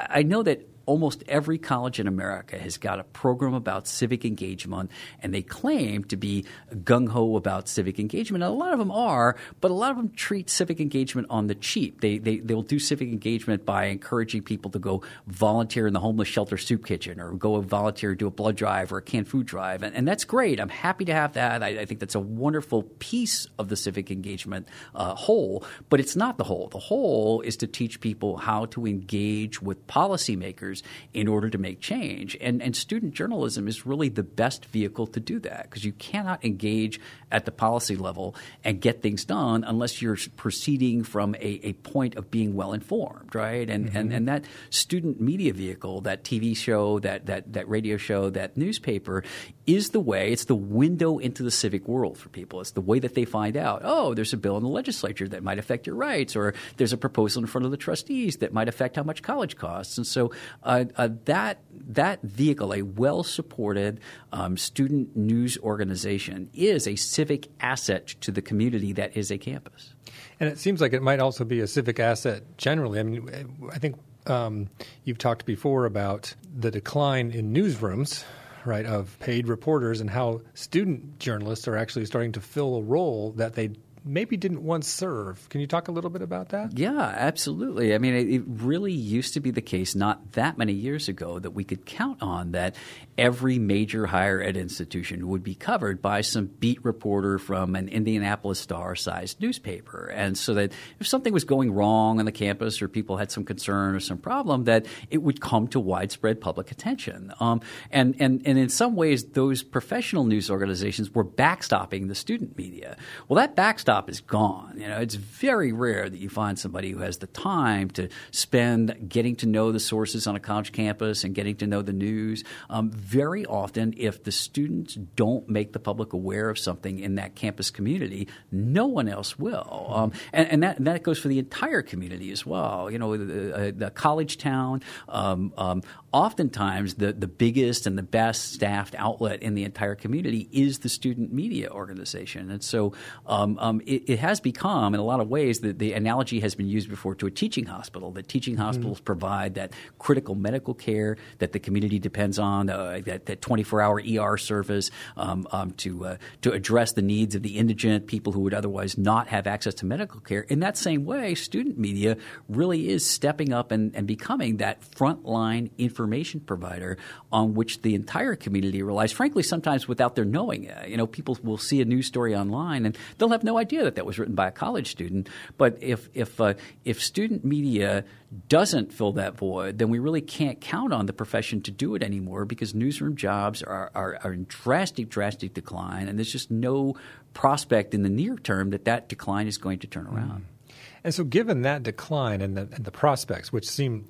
I 0.08 0.22
know 0.22 0.42
that 0.42 0.66
almost 0.86 1.24
every 1.28 1.58
college 1.58 2.00
in 2.00 2.06
America 2.06 2.58
has 2.58 2.76
got 2.78 2.98
a 2.98 3.04
program 3.04 3.54
about 3.54 3.86
civic 3.86 4.24
engagement, 4.24 4.90
and 5.22 5.32
they 5.32 5.42
claim 5.42 6.04
to 6.04 6.16
be 6.16 6.44
gung 6.70 7.08
ho 7.08 7.36
about 7.36 7.68
civic 7.68 7.98
engagement. 7.98 8.44
And 8.44 8.52
a 8.52 8.56
lot 8.56 8.72
of 8.72 8.78
them 8.78 8.90
are, 8.90 9.36
but 9.60 9.70
a 9.70 9.74
lot 9.74 9.90
of 9.90 9.96
them 9.96 10.10
treat 10.10 10.50
civic 10.50 10.80
engagement 10.80 11.26
on 11.30 11.46
the 11.46 11.54
cheap. 11.54 12.00
They, 12.00 12.18
they, 12.18 12.38
they'll 12.38 12.62
do 12.62 12.78
civic 12.78 13.08
engagement 13.08 13.64
by 13.64 13.86
encouraging 13.86 14.42
people 14.42 14.70
to 14.72 14.78
go 14.78 15.02
volunteer 15.26 15.86
in 15.86 15.92
the 15.92 16.00
homeless 16.00 16.28
shelter 16.28 16.56
soup 16.56 16.84
kitchen 16.84 17.20
or 17.20 17.32
go 17.32 17.60
volunteer, 17.60 18.14
do 18.14 18.26
a 18.26 18.30
blood 18.30 18.56
drive 18.56 18.92
or 18.92 18.98
a 18.98 19.02
canned 19.02 19.28
food 19.28 19.46
drive. 19.46 19.82
And, 19.82 19.94
and 19.94 20.06
that's 20.06 20.24
great. 20.24 20.60
I'm 20.60 20.68
happy 20.68 21.04
to 21.06 21.14
have 21.14 21.34
that. 21.34 21.62
I, 21.62 21.80
I, 21.80 21.84
think 21.84 22.00
that's 22.00 22.14
a 22.14 22.20
wonderful 22.20 22.82
piece 22.98 23.46
of 23.58 23.68
the 23.68 23.76
civic 23.76 24.10
engagement 24.10 24.68
uh, 24.94 25.14
whole, 25.14 25.64
but 25.88 26.00
it's 26.00 26.16
not 26.16 26.38
the 26.38 26.44
whole. 26.44 26.68
The 26.68 26.78
whole 26.78 27.40
is 27.40 27.56
to 27.58 27.66
teach 27.66 28.00
people 28.00 28.36
how 28.36 28.66
to 28.66 28.86
engage 28.86 29.62
with 29.62 29.86
policymakers 29.86 30.73
in 31.12 31.28
order 31.28 31.50
to 31.50 31.58
make 31.58 31.80
change. 31.80 32.36
And, 32.40 32.62
and 32.62 32.74
student 32.74 33.14
journalism 33.14 33.68
is 33.68 33.86
really 33.86 34.08
the 34.08 34.22
best 34.22 34.66
vehicle 34.66 35.06
to 35.08 35.20
do 35.20 35.38
that 35.40 35.64
because 35.64 35.84
you 35.84 35.92
cannot 35.92 36.44
engage 36.44 37.00
at 37.30 37.44
the 37.44 37.52
policy 37.52 37.96
level 37.96 38.34
and 38.62 38.80
get 38.80 39.02
things 39.02 39.24
done 39.24 39.64
unless 39.64 40.00
you're 40.00 40.18
proceeding 40.36 41.02
from 41.02 41.34
a, 41.36 41.60
a 41.62 41.72
point 41.74 42.16
of 42.16 42.30
being 42.30 42.54
well 42.54 42.72
informed, 42.72 43.34
right? 43.34 43.68
And, 43.68 43.86
mm-hmm. 43.86 43.96
and, 43.96 44.12
and 44.12 44.28
that 44.28 44.44
student 44.70 45.20
media 45.20 45.52
vehicle, 45.52 46.00
that 46.02 46.24
TV 46.24 46.56
show, 46.56 46.98
that, 47.00 47.26
that, 47.26 47.52
that 47.52 47.68
radio 47.68 47.96
show, 47.96 48.30
that 48.30 48.56
newspaper 48.56 49.24
is 49.66 49.90
the 49.90 50.00
way, 50.00 50.32
it's 50.32 50.44
the 50.44 50.54
window 50.54 51.18
into 51.18 51.42
the 51.42 51.50
civic 51.50 51.88
world 51.88 52.18
for 52.18 52.28
people. 52.28 52.60
It's 52.60 52.72
the 52.72 52.80
way 52.80 52.98
that 52.98 53.14
they 53.14 53.24
find 53.24 53.56
out, 53.56 53.82
oh, 53.84 54.14
there's 54.14 54.32
a 54.32 54.36
bill 54.36 54.56
in 54.56 54.62
the 54.62 54.68
legislature 54.68 55.26
that 55.28 55.42
might 55.42 55.58
affect 55.58 55.86
your 55.86 55.96
rights, 55.96 56.36
or 56.36 56.54
there's 56.76 56.92
a 56.92 56.96
proposal 56.96 57.42
in 57.42 57.46
front 57.46 57.64
of 57.64 57.70
the 57.70 57.76
trustees 57.76 58.36
that 58.38 58.52
might 58.52 58.68
affect 58.68 58.96
how 58.96 59.02
much 59.02 59.22
college 59.22 59.56
costs. 59.56 59.96
And 59.96 60.06
so 60.06 60.30
uh, 60.64 60.84
uh, 60.96 61.08
that 61.24 61.60
that 61.86 62.22
vehicle, 62.22 62.72
a 62.72 62.82
well 62.82 63.22
supported 63.22 64.00
um, 64.32 64.56
student 64.56 65.16
news 65.16 65.58
organization, 65.58 66.50
is 66.54 66.86
a 66.86 66.96
civic 66.96 67.48
asset 67.60 68.06
to 68.22 68.32
the 68.32 68.42
community 68.42 68.92
that 68.92 69.16
is 69.16 69.30
a 69.30 69.38
campus. 69.38 69.94
And 70.40 70.48
it 70.48 70.58
seems 70.58 70.80
like 70.80 70.92
it 70.92 71.02
might 71.02 71.20
also 71.20 71.44
be 71.44 71.60
a 71.60 71.66
civic 71.66 72.00
asset 72.00 72.42
generally. 72.56 72.98
I 72.98 73.02
mean, 73.02 73.68
I 73.72 73.78
think 73.78 73.96
um, 74.26 74.68
you've 75.04 75.18
talked 75.18 75.44
before 75.44 75.84
about 75.84 76.34
the 76.56 76.70
decline 76.70 77.30
in 77.30 77.52
newsrooms 77.52 78.24
right, 78.64 78.86
of 78.86 79.18
paid 79.20 79.48
reporters 79.48 80.00
and 80.00 80.10
how 80.10 80.40
student 80.54 81.18
journalists 81.18 81.68
are 81.68 81.76
actually 81.76 82.06
starting 82.06 82.32
to 82.32 82.40
fill 82.40 82.76
a 82.76 82.82
role 82.82 83.32
that 83.32 83.54
they 83.54 83.70
maybe 84.04 84.36
didn't 84.36 84.62
once 84.62 84.86
serve. 84.86 85.48
Can 85.48 85.60
you 85.60 85.66
talk 85.66 85.88
a 85.88 85.92
little 85.92 86.10
bit 86.10 86.20
about 86.20 86.50
that? 86.50 86.78
Yeah, 86.78 87.00
absolutely. 87.00 87.94
I 87.94 87.98
mean, 87.98 88.14
it, 88.14 88.28
it 88.28 88.42
really 88.46 88.92
used 88.92 89.34
to 89.34 89.40
be 89.40 89.50
the 89.50 89.62
case 89.62 89.94
not 89.94 90.32
that 90.32 90.58
many 90.58 90.74
years 90.74 91.08
ago 91.08 91.38
that 91.38 91.52
we 91.52 91.64
could 91.64 91.86
count 91.86 92.22
on 92.22 92.52
that 92.52 92.76
every 93.16 93.58
major 93.58 94.06
higher 94.06 94.42
ed 94.42 94.56
institution 94.56 95.28
would 95.28 95.42
be 95.42 95.54
covered 95.54 96.02
by 96.02 96.20
some 96.20 96.46
beat 96.46 96.84
reporter 96.84 97.38
from 97.38 97.74
an 97.74 97.88
Indianapolis 97.88 98.58
Star 98.58 98.94
sized 98.94 99.40
newspaper. 99.40 100.12
And 100.14 100.36
so 100.36 100.54
that 100.54 100.72
if 101.00 101.06
something 101.06 101.32
was 101.32 101.44
going 101.44 101.72
wrong 101.72 102.18
on 102.18 102.26
the 102.26 102.32
campus 102.32 102.82
or 102.82 102.88
people 102.88 103.16
had 103.16 103.30
some 103.30 103.44
concern 103.44 103.94
or 103.94 104.00
some 104.00 104.18
problem, 104.18 104.64
that 104.64 104.86
it 105.10 105.22
would 105.22 105.40
come 105.40 105.66
to 105.68 105.80
widespread 105.80 106.40
public 106.40 106.70
attention. 106.70 107.32
Um, 107.40 107.62
and, 107.90 108.14
and, 108.18 108.42
and 108.44 108.58
in 108.58 108.68
some 108.68 108.96
ways, 108.96 109.24
those 109.24 109.62
professional 109.62 110.24
news 110.24 110.50
organizations 110.50 111.14
were 111.14 111.24
backstopping 111.24 112.08
the 112.08 112.14
student 112.14 112.58
media. 112.58 112.96
Well, 113.28 113.36
that 113.36 113.56
backstop 113.56 113.93
is 114.08 114.20
gone. 114.20 114.74
You 114.76 114.88
know, 114.88 114.98
it's 114.98 115.14
very 115.14 115.72
rare 115.72 116.08
that 116.08 116.18
you 116.18 116.28
find 116.28 116.58
somebody 116.58 116.90
who 116.90 116.98
has 116.98 117.18
the 117.18 117.26
time 117.26 117.90
to 117.90 118.08
spend 118.30 119.08
getting 119.08 119.36
to 119.36 119.46
know 119.46 119.72
the 119.72 119.80
sources 119.80 120.26
on 120.26 120.36
a 120.36 120.40
college 120.40 120.72
campus 120.72 121.24
and 121.24 121.34
getting 121.34 121.56
to 121.56 121.66
know 121.66 121.82
the 121.82 121.92
news. 121.92 122.44
Um, 122.68 122.90
very 122.90 123.46
often, 123.46 123.94
if 123.96 124.22
the 124.24 124.32
students 124.32 124.94
don't 124.94 125.48
make 125.48 125.72
the 125.72 125.78
public 125.78 126.12
aware 126.12 126.50
of 126.50 126.58
something 126.58 126.98
in 126.98 127.14
that 127.16 127.34
campus 127.34 127.70
community, 127.70 128.28
no 128.50 128.86
one 128.86 129.08
else 129.08 129.38
will. 129.38 129.92
Um, 129.94 130.12
and, 130.32 130.48
and, 130.48 130.62
that, 130.62 130.78
and 130.78 130.86
that 130.86 131.02
goes 131.02 131.18
for 131.18 131.28
the 131.28 131.38
entire 131.38 131.82
community 131.82 132.30
as 132.32 132.44
well. 132.44 132.90
You 132.90 132.98
know, 132.98 133.16
the, 133.16 133.86
uh, 133.86 133.90
college 133.90 134.38
town, 134.38 134.82
um, 135.08 135.52
um, 135.56 135.82
oftentimes 136.14 136.94
the, 136.94 137.12
the 137.12 137.26
biggest 137.26 137.88
and 137.88 137.98
the 137.98 138.02
best 138.02 138.52
staffed 138.52 138.94
outlet 138.96 139.42
in 139.42 139.54
the 139.54 139.64
entire 139.64 139.96
community 139.96 140.48
is 140.52 140.78
the 140.78 140.88
student 140.88 141.32
media 141.32 141.68
organization. 141.68 142.52
And 142.52 142.62
so 142.62 142.92
um, 143.26 143.58
um, 143.58 143.80
it, 143.84 144.08
it, 144.08 144.18
has 144.20 144.38
become, 144.38 144.94
in 144.94 145.00
a 145.00 145.02
lot 145.02 145.18
of 145.18 145.28
ways, 145.28 145.58
the, 145.58 145.72
the 145.72 145.92
analogy 145.92 146.38
has 146.38 146.54
been 146.54 146.68
used 146.68 146.88
before 146.88 147.16
to 147.16 147.26
a 147.26 147.32
teaching 147.32 147.66
hospital, 147.66 148.12
that 148.12 148.28
teaching 148.28 148.54
mm-hmm. 148.54 148.62
hospitals 148.62 148.98
mm-hmm. 148.98 149.06
provide 149.06 149.54
that 149.56 149.72
critical 149.98 150.36
medical 150.36 150.72
care 150.72 151.16
that 151.38 151.50
the 151.50 151.58
community 151.58 151.98
depends 151.98 152.38
on, 152.38 152.70
uh, 152.70 153.00
that, 153.04 153.26
that 153.26 153.42
24 153.42 153.82
hour 153.82 154.00
ER 154.00 154.36
service 154.36 154.92
um, 155.16 155.48
um, 155.50 155.72
to, 155.72 156.06
uh, 156.06 156.16
to 156.42 156.52
address 156.52 156.92
the 156.92 157.02
needs 157.02 157.34
of 157.34 157.42
the 157.42 157.58
indigent, 157.58 158.06
people 158.06 158.32
who 158.32 158.42
would 158.42 158.54
otherwise 158.54 158.96
not 158.96 159.26
have 159.26 159.48
access 159.48 159.74
to 159.74 159.84
medical 159.84 160.20
care. 160.20 160.42
In 160.42 160.60
that 160.60 160.78
same 160.78 161.04
way, 161.04 161.34
student 161.34 161.76
media 161.76 162.16
really 162.48 162.88
is 162.88 163.04
stepping 163.04 163.52
up 163.52 163.72
and, 163.72 163.92
and 163.96 164.06
becoming 164.06 164.58
that 164.58 164.80
frontline 164.80 165.72
information 165.76 166.03
information 166.04 166.38
provider 166.40 166.98
on 167.32 167.54
which 167.54 167.80
the 167.80 167.94
entire 167.94 168.36
community 168.36 168.82
relies, 168.82 169.10
frankly, 169.10 169.42
sometimes 169.42 169.88
without 169.88 170.14
their 170.14 170.24
knowing 170.26 170.64
it. 170.64 170.88
You 170.88 170.98
know, 170.98 171.06
people 171.06 171.38
will 171.42 171.56
see 171.56 171.80
a 171.80 171.84
news 171.86 172.06
story 172.06 172.36
online 172.36 172.84
and 172.84 172.96
they'll 173.16 173.30
have 173.30 173.42
no 173.42 173.56
idea 173.56 173.84
that 173.84 173.94
that 173.94 174.04
was 174.04 174.18
written 174.18 174.34
by 174.34 174.48
a 174.48 174.52
college 174.52 174.90
student. 174.90 175.30
But 175.56 175.82
if, 175.82 176.10
if, 176.12 176.38
uh, 176.40 176.54
if 176.84 177.02
student 177.02 177.42
media 177.42 178.04
doesn't 178.48 178.92
fill 178.92 179.12
that 179.12 179.34
void, 179.38 179.78
then 179.78 179.88
we 179.88 179.98
really 179.98 180.20
can't 180.20 180.60
count 180.60 180.92
on 180.92 181.06
the 181.06 181.14
profession 181.14 181.62
to 181.62 181.70
do 181.70 181.94
it 181.94 182.02
anymore 182.02 182.44
because 182.44 182.74
newsroom 182.74 183.16
jobs 183.16 183.62
are, 183.62 183.90
are, 183.94 184.18
are 184.22 184.32
in 184.34 184.44
drastic, 184.48 185.08
drastic 185.08 185.54
decline, 185.54 186.08
and 186.08 186.18
there's 186.18 186.32
just 186.32 186.50
no 186.50 186.96
prospect 187.32 187.94
in 187.94 188.02
the 188.02 188.10
near 188.10 188.36
term 188.36 188.70
that 188.70 188.84
that 188.84 189.08
decline 189.08 189.46
is 189.46 189.56
going 189.56 189.78
to 189.78 189.86
turn 189.86 190.06
around. 190.06 190.42
Mm. 190.42 190.74
And 191.04 191.14
so, 191.14 191.22
given 191.22 191.62
that 191.62 191.82
decline 191.82 192.40
and 192.40 192.56
the, 192.56 192.62
and 192.72 192.84
the 192.84 192.90
prospects, 192.90 193.52
which 193.52 193.68
seem 193.68 194.08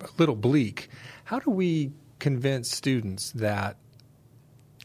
a 0.00 0.08
little 0.18 0.34
bleak, 0.36 0.88
how 1.30 1.38
do 1.38 1.48
we 1.48 1.92
convince 2.18 2.68
students 2.68 3.30
that 3.36 3.76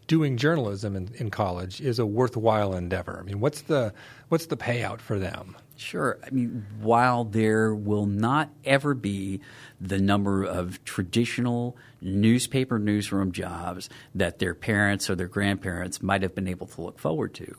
doing 0.06 0.38
journalism 0.38 0.96
in, 0.96 1.10
in, 1.16 1.32
college 1.32 1.82
is 1.82 1.98
a 1.98 2.06
worthwhile 2.06 2.75
endeavor? 2.75 3.18
I 3.20 3.24
mean, 3.24 3.40
what's 3.40 3.62
the 3.62 3.96
what's 4.30 4.46
the 4.46 4.56
payout 4.56 5.02
for 5.02 5.18
them? 5.18 5.58
Sure. 5.75 6.20
I 6.24 6.30
mean, 6.30 6.64
while 6.80 7.24
there 7.24 7.74
will 7.74 8.06
not 8.06 8.52
ever 8.64 8.94
be 8.94 9.42
the 9.82 9.98
number 9.98 10.44
of 10.44 10.86
traditional 10.86 11.78
newspaper 12.00 12.78
newsroom 12.78 13.32
jobs 13.32 13.90
that 14.14 14.38
their 14.38 14.54
parents 14.54 15.10
or 15.10 15.16
their 15.16 15.28
grandparents 15.28 16.04
might 16.04 16.22
have 16.22 16.36
been 16.36 16.48
able 16.48 16.68
to 16.68 16.82
look 16.82 17.00
forward 17.00 17.34
to, 17.34 17.56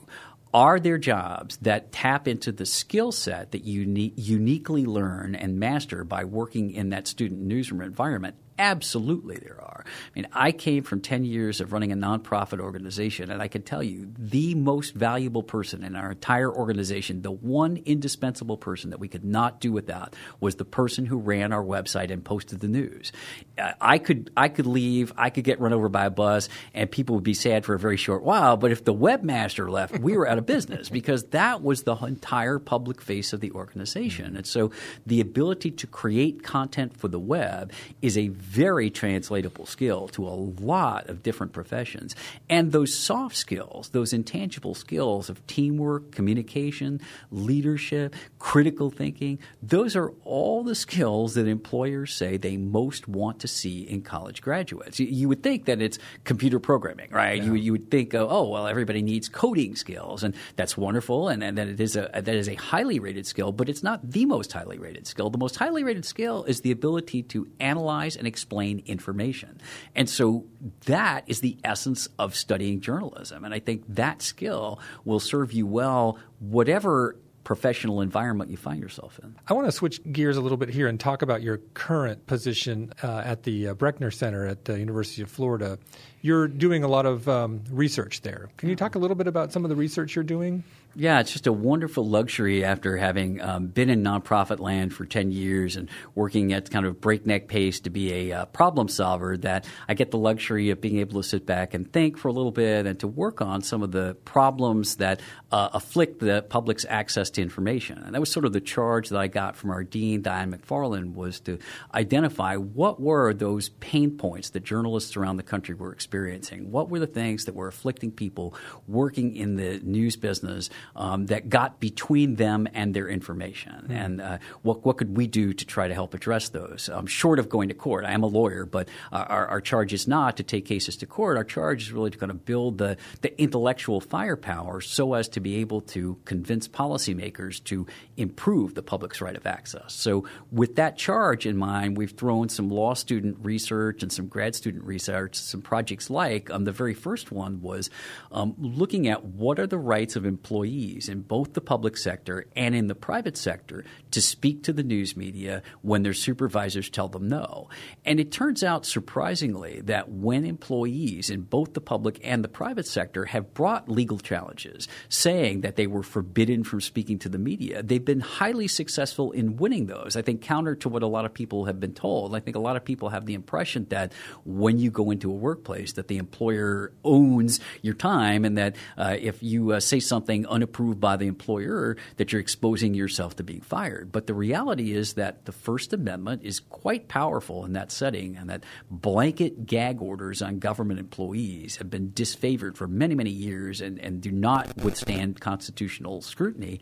are 0.53 0.79
there 0.79 0.97
jobs 0.97 1.57
that 1.57 1.91
tap 1.91 2.25
into 2.25 2.53
the 2.53 2.65
skill 2.65 3.11
set 3.11 3.51
that 3.51 3.65
you 3.65 3.81
uni- 3.81 4.13
uniquely 4.15 4.85
learn 4.85 5.35
and 5.35 5.59
master 5.59 6.05
by 6.05 6.23
working 6.23 6.71
in 6.71 6.91
that 6.91 7.05
student 7.05 7.41
newsroom 7.41 7.81
environment? 7.81 8.37
Absolutely, 8.59 9.37
there 9.37 9.59
are. 9.61 9.83
I 9.85 10.09
mean, 10.15 10.27
I 10.33 10.51
came 10.51 10.81
from 10.81 10.99
10 10.99 11.23
years 11.25 11.61
of 11.61 11.73
running 11.73 11.91
a 11.91 11.95
nonprofit 11.95 12.59
organization, 12.59 13.29
and 13.29 13.41
I 13.41 13.47
can 13.47 13.61
tell 13.61 13.83
you 13.83 14.07
the 14.17 14.55
most 14.55 14.95
valuable 14.95 15.43
person 15.43 15.83
in 15.83 15.95
our 15.95 16.11
entire 16.11 16.51
organization, 16.51 17.21
the 17.21 17.31
one 17.31 17.77
indispensable 17.85 18.57
person 18.57 18.89
that 18.89 18.99
we 18.99 19.07
could 19.07 19.23
not 19.23 19.59
do 19.59 19.71
without, 19.71 20.15
was 20.39 20.55
the 20.55 20.65
person 20.65 21.05
who 21.05 21.17
ran 21.17 21.53
our 21.53 21.63
website 21.63 22.09
and 22.09 22.25
posted 22.25 22.59
the 22.59 22.67
news. 22.67 23.11
Uh, 23.59 23.73
I 23.79 23.99
could, 23.99 24.31
I 24.35 24.49
could 24.49 24.65
leave, 24.65 25.13
I 25.17 25.29
could 25.29 25.43
get 25.43 25.59
run 25.59 25.73
over 25.73 25.87
by 25.87 26.05
a 26.05 26.09
bus, 26.09 26.49
and 26.73 26.89
people 26.89 27.13
would 27.15 27.23
be 27.23 27.35
sad 27.35 27.63
for 27.63 27.75
a 27.75 27.79
very 27.79 27.97
short 27.97 28.23
while, 28.23 28.57
but 28.57 28.71
if 28.71 28.83
the 28.83 28.93
webmaster 28.93 29.69
left, 29.69 29.99
we 29.99 30.17
were 30.17 30.27
out 30.27 30.39
of 30.39 30.47
business 30.47 30.89
because 30.89 31.25
that 31.25 31.61
was 31.61 31.83
the 31.83 31.95
entire 31.95 32.57
public 32.57 33.01
face 33.01 33.33
of 33.33 33.39
the 33.39 33.51
organization. 33.51 34.35
And 34.35 34.47
so 34.47 34.71
the 35.05 35.21
ability 35.21 35.71
to 35.71 35.87
create 35.87 36.41
content 36.41 36.97
for 36.97 37.07
the 37.07 37.19
web 37.19 37.71
is 38.01 38.17
a 38.17 38.29
very 38.47 38.89
translatable 38.89 39.65
skill 39.65 40.07
to 40.07 40.25
a 40.25 40.31
lot 40.31 41.09
of 41.09 41.21
different 41.21 41.51
professions. 41.51 42.15
And 42.49 42.71
those 42.71 42.95
soft 42.95 43.35
skills, 43.35 43.89
those 43.89 44.13
intangible 44.13 44.73
skills 44.73 45.29
of 45.29 45.45
teamwork, 45.47 46.11
communication, 46.11 47.01
leadership, 47.29 48.15
critical 48.39 48.89
thinking, 48.89 49.39
those 49.61 49.95
are 49.95 50.13
all 50.23 50.63
the 50.63 50.75
skills 50.75 51.33
that 51.33 51.47
employers 51.47 52.13
say 52.13 52.37
they 52.37 52.57
most 52.57 53.07
want 53.07 53.39
to 53.41 53.47
see 53.47 53.81
in 53.81 54.01
college 54.01 54.41
graduates. 54.41 54.99
You, 54.99 55.07
you 55.07 55.27
would 55.27 55.43
think 55.43 55.65
that 55.65 55.81
it's 55.81 55.99
computer 56.23 56.59
programming, 56.59 57.11
right? 57.11 57.37
Yeah. 57.37 57.45
You, 57.45 57.55
you 57.55 57.71
would 57.73 57.91
think, 57.91 58.13
oh, 58.15 58.27
oh, 58.29 58.49
well, 58.49 58.67
everybody 58.67 59.01
needs 59.01 59.27
coding 59.27 59.75
skills, 59.75 60.23
and 60.23 60.33
that's 60.55 60.77
wonderful, 60.77 61.27
and, 61.27 61.43
and 61.43 61.57
that 61.57 61.67
it 61.67 61.79
is 61.79 61.95
a 61.95 62.09
that 62.13 62.27
is 62.27 62.47
a 62.47 62.55
highly 62.55 62.99
rated 62.99 63.27
skill, 63.27 63.51
but 63.51 63.67
it's 63.67 63.83
not 63.83 63.99
the 64.09 64.25
most 64.25 64.53
highly 64.53 64.77
rated 64.77 65.05
skill. 65.05 65.29
The 65.29 65.37
most 65.37 65.57
highly 65.57 65.83
rated 65.83 66.05
skill 66.05 66.43
is 66.45 66.61
the 66.61 66.71
ability 66.71 67.23
to 67.23 67.47
analyze 67.59 68.15
and 68.15 68.27
explain 68.37 68.83
information. 68.85 69.59
And 69.95 70.07
so 70.07 70.45
that 70.85 71.23
is 71.25 71.39
the 71.39 71.57
essence 71.63 72.07
of 72.19 72.35
studying 72.35 72.81
journalism. 72.81 73.43
And 73.43 73.51
I 73.51 73.57
think 73.59 73.83
that 73.95 74.21
skill 74.21 74.79
will 75.05 75.19
serve 75.19 75.53
you 75.53 75.65
well, 75.65 76.19
whatever 76.37 77.15
professional 77.43 78.01
environment 78.01 78.51
you 78.51 78.57
find 78.57 78.79
yourself 78.79 79.19
in. 79.23 79.33
I 79.47 79.53
want 79.53 79.65
to 79.67 79.71
switch 79.71 80.01
gears 80.11 80.37
a 80.37 80.41
little 80.41 80.57
bit 80.57 80.69
here 80.69 80.87
and 80.87 80.99
talk 80.99 81.23
about 81.23 81.41
your 81.41 81.57
current 81.73 82.27
position 82.27 82.93
uh, 83.01 83.23
at 83.25 83.41
the 83.41 83.69
uh, 83.69 83.73
Brechner 83.73 84.13
Center 84.13 84.45
at 84.45 84.65
the 84.65 84.77
University 84.77 85.23
of 85.23 85.31
Florida. 85.31 85.79
You're 86.21 86.47
doing 86.47 86.83
a 86.83 86.87
lot 86.87 87.07
of 87.07 87.27
um, 87.27 87.63
research 87.71 88.21
there. 88.21 88.49
Can 88.57 88.69
you 88.69 88.75
talk 88.75 88.95
a 88.95 88.99
little 88.99 89.15
bit 89.15 89.27
about 89.27 89.51
some 89.51 89.63
of 89.65 89.69
the 89.69 89.75
research 89.75 90.13
you're 90.13 90.23
doing? 90.25 90.63
Yeah, 90.99 91.19
it's 91.19 91.31
just 91.31 91.45
a 91.45 91.53
wonderful 91.53 92.09
luxury 92.09 92.65
after 92.65 92.97
having 92.97 93.39
um, 93.39 93.67
been 93.67 93.91
in 93.91 94.03
nonprofit 94.03 94.59
land 94.59 94.95
for 94.95 95.05
10 95.05 95.31
years 95.31 95.75
and 95.75 95.91
working 96.15 96.53
at 96.53 96.71
kind 96.71 96.87
of 96.87 96.99
breakneck 96.99 97.47
pace 97.47 97.81
to 97.81 97.91
be 97.91 98.31
a 98.31 98.39
uh, 98.39 98.45
problem 98.45 98.87
solver 98.87 99.37
that 99.37 99.67
I 99.87 99.93
get 99.93 100.09
the 100.09 100.17
luxury 100.17 100.71
of 100.71 100.81
being 100.81 100.97
able 100.97 101.21
to 101.21 101.27
sit 101.27 101.45
back 101.45 101.75
and 101.75 101.93
think 101.93 102.17
for 102.17 102.29
a 102.29 102.31
little 102.31 102.51
bit 102.51 102.87
and 102.87 102.99
to 103.01 103.07
work 103.07 103.43
on 103.43 103.61
some 103.61 103.83
of 103.83 103.91
the 103.91 104.15
problems 104.25 104.95
that 104.95 105.21
uh, 105.51 105.69
afflict 105.73 106.19
the 106.19 106.43
public's 106.49 106.83
access 106.89 107.29
to 107.29 107.43
information. 107.43 107.99
And 107.99 108.15
that 108.15 108.19
was 108.19 108.31
sort 108.31 108.45
of 108.45 108.53
the 108.53 108.59
charge 108.59 109.09
that 109.09 109.19
I 109.19 109.27
got 109.27 109.55
from 109.55 109.69
our 109.69 109.83
dean, 109.83 110.23
Diane 110.23 110.51
McFarlin, 110.51 111.13
was 111.13 111.39
to 111.41 111.59
identify 111.93 112.55
what 112.55 112.99
were 112.99 113.35
those 113.35 113.69
pain 113.69 114.17
points 114.17 114.49
that 114.49 114.63
journalists 114.63 115.15
around 115.15 115.37
the 115.37 115.43
country 115.43 115.75
were 115.75 115.93
experiencing. 115.93 116.71
What 116.71 116.89
were 116.89 116.97
the 116.97 117.05
things 117.05 117.45
that 117.45 117.53
were 117.53 117.67
afflicting 117.67 118.09
people 118.09 118.55
working 118.87 119.35
in 119.35 119.57
the 119.57 119.79
news 119.83 120.15
business 120.15 120.71
um, 120.95 121.27
that 121.27 121.49
got 121.49 121.79
between 121.79 122.35
them 122.35 122.67
and 122.73 122.93
their 122.93 123.07
information. 123.07 123.73
Mm-hmm. 123.73 123.91
And 123.91 124.21
uh, 124.21 124.37
what, 124.61 124.85
what 124.85 124.97
could 124.97 125.15
we 125.15 125.27
do 125.27 125.53
to 125.53 125.65
try 125.65 125.87
to 125.87 125.93
help 125.93 126.13
address 126.13 126.49
those? 126.49 126.89
Um, 126.89 127.05
short 127.05 127.39
of 127.39 127.49
going 127.49 127.69
to 127.69 127.73
court, 127.73 128.05
I 128.05 128.11
am 128.11 128.23
a 128.23 128.27
lawyer, 128.27 128.65
but 128.65 128.89
our, 129.11 129.47
our 129.47 129.61
charge 129.61 129.93
is 129.93 130.07
not 130.07 130.37
to 130.37 130.43
take 130.43 130.65
cases 130.65 130.97
to 130.97 131.05
court. 131.05 131.37
Our 131.37 131.43
charge 131.43 131.83
is 131.83 131.91
really 131.91 132.11
to 132.11 132.17
kind 132.17 132.31
of 132.31 132.45
build 132.45 132.77
the, 132.77 132.97
the 133.21 133.39
intellectual 133.41 134.01
firepower 134.01 134.81
so 134.81 135.13
as 135.13 135.27
to 135.29 135.39
be 135.39 135.57
able 135.57 135.81
to 135.81 136.17
convince 136.25 136.67
policymakers 136.67 137.63
to 137.65 137.85
improve 138.15 138.75
the 138.75 138.83
public's 138.83 139.21
right 139.21 139.35
of 139.35 139.45
access. 139.45 139.93
So, 139.93 140.25
with 140.51 140.75
that 140.75 140.97
charge 140.97 141.45
in 141.45 141.57
mind, 141.57 141.97
we've 141.97 142.11
thrown 142.11 142.49
some 142.49 142.69
law 142.69 142.93
student 142.93 143.37
research 143.41 144.03
and 144.03 144.11
some 144.11 144.27
grad 144.27 144.55
student 144.55 144.83
research, 144.83 145.35
some 145.35 145.61
projects 145.61 146.09
like. 146.09 146.49
Um, 146.49 146.63
the 146.65 146.71
very 146.71 146.93
first 146.93 147.31
one 147.31 147.61
was 147.61 147.89
um, 148.31 148.55
looking 148.57 149.07
at 149.07 149.23
what 149.23 149.59
are 149.59 149.67
the 149.67 149.77
rights 149.77 150.15
of 150.15 150.25
employees 150.25 150.66
in 150.67 151.21
both 151.21 151.53
the 151.53 151.61
public 151.61 151.97
sector 151.97 152.45
and 152.55 152.75
in 152.75 152.87
the 152.87 152.95
private 152.95 153.37
sector 153.37 153.85
to 154.11 154.21
speak 154.21 154.63
to 154.63 154.73
the 154.73 154.83
news 154.83 155.15
media 155.15 155.61
when 155.81 156.03
their 156.03 156.13
supervisors 156.13 156.89
tell 156.89 157.07
them 157.07 157.27
no. 157.27 157.69
And 158.05 158.19
it 158.19 158.31
turns 158.31 158.63
out, 158.63 158.85
surprisingly, 158.85 159.81
that 159.81 160.09
when 160.09 160.45
employees 160.45 161.29
in 161.29 161.41
both 161.41 161.73
the 161.73 161.81
public 161.81 162.19
and 162.23 162.43
the 162.43 162.49
private 162.49 162.85
sector 162.87 163.25
have 163.25 163.53
brought 163.53 163.89
legal 163.89 164.19
challenges 164.19 164.87
saying 165.09 165.61
that 165.61 165.75
they 165.75 165.87
were 165.87 166.03
forbidden 166.03 166.63
from 166.63 166.81
speaking 166.81 167.19
to 167.19 167.29
the 167.29 167.37
media, 167.37 167.81
they've 167.81 168.03
been 168.03 168.19
highly 168.19 168.67
successful 168.67 169.31
in 169.31 169.57
winning 169.57 169.87
those. 169.87 170.15
I 170.15 170.21
think 170.21 170.41
counter 170.41 170.75
to 170.75 170.89
what 170.89 171.03
a 171.03 171.07
lot 171.07 171.25
of 171.25 171.33
people 171.33 171.65
have 171.65 171.79
been 171.79 171.93
told. 171.93 172.35
I 172.35 172.39
think 172.39 172.55
a 172.55 172.59
lot 172.59 172.75
of 172.75 172.83
people 172.83 173.09
have 173.09 173.25
the 173.25 173.33
impression 173.33 173.85
that 173.89 174.11
when 174.43 174.79
you 174.79 174.91
go 174.91 175.11
into 175.11 175.31
a 175.31 175.35
workplace, 175.35 175.93
that 175.93 176.07
the 176.07 176.17
employer 176.17 176.91
owns 177.03 177.59
your 177.81 177.93
time, 177.93 178.45
and 178.45 178.57
that 178.57 178.75
uh, 178.97 179.15
if 179.19 179.41
you 179.41 179.71
uh, 179.71 179.79
say 179.79 179.99
something 179.99 180.45
unapproved 180.57 180.99
by 180.99 181.15
the 181.17 181.27
employer, 181.27 181.95
that 182.15 182.31
you're 182.31 182.41
exposing 182.41 182.95
yourself 182.95 183.35
to 183.35 183.43
being 183.43 183.61
fired. 183.61 184.11
But 184.11 184.25
the 184.25 184.33
reality 184.33 184.91
is 184.91 185.13
that 185.13 185.45
the 185.45 185.51
First 185.51 185.93
Amendment 185.93 186.41
is 186.43 186.59
quite 186.59 187.07
powerful 187.07 187.63
in 187.63 187.73
that 187.73 187.91
setting, 187.91 188.35
and 188.35 188.49
that 188.49 188.63
blanket 188.89 189.67
gag 189.67 190.01
orders 190.01 190.41
on 190.41 190.57
government 190.57 190.99
employees 190.99 191.75
have 191.77 191.91
been 191.91 192.09
disfavored 192.09 192.75
for 192.75 192.87
many, 192.87 193.13
many 193.13 193.29
years 193.29 193.81
and, 193.81 193.99
and 193.99 194.19
do 194.19 194.31
not 194.31 194.75
withstand 194.77 195.39
constitutional 195.39 196.21
scrutiny. 196.21 196.79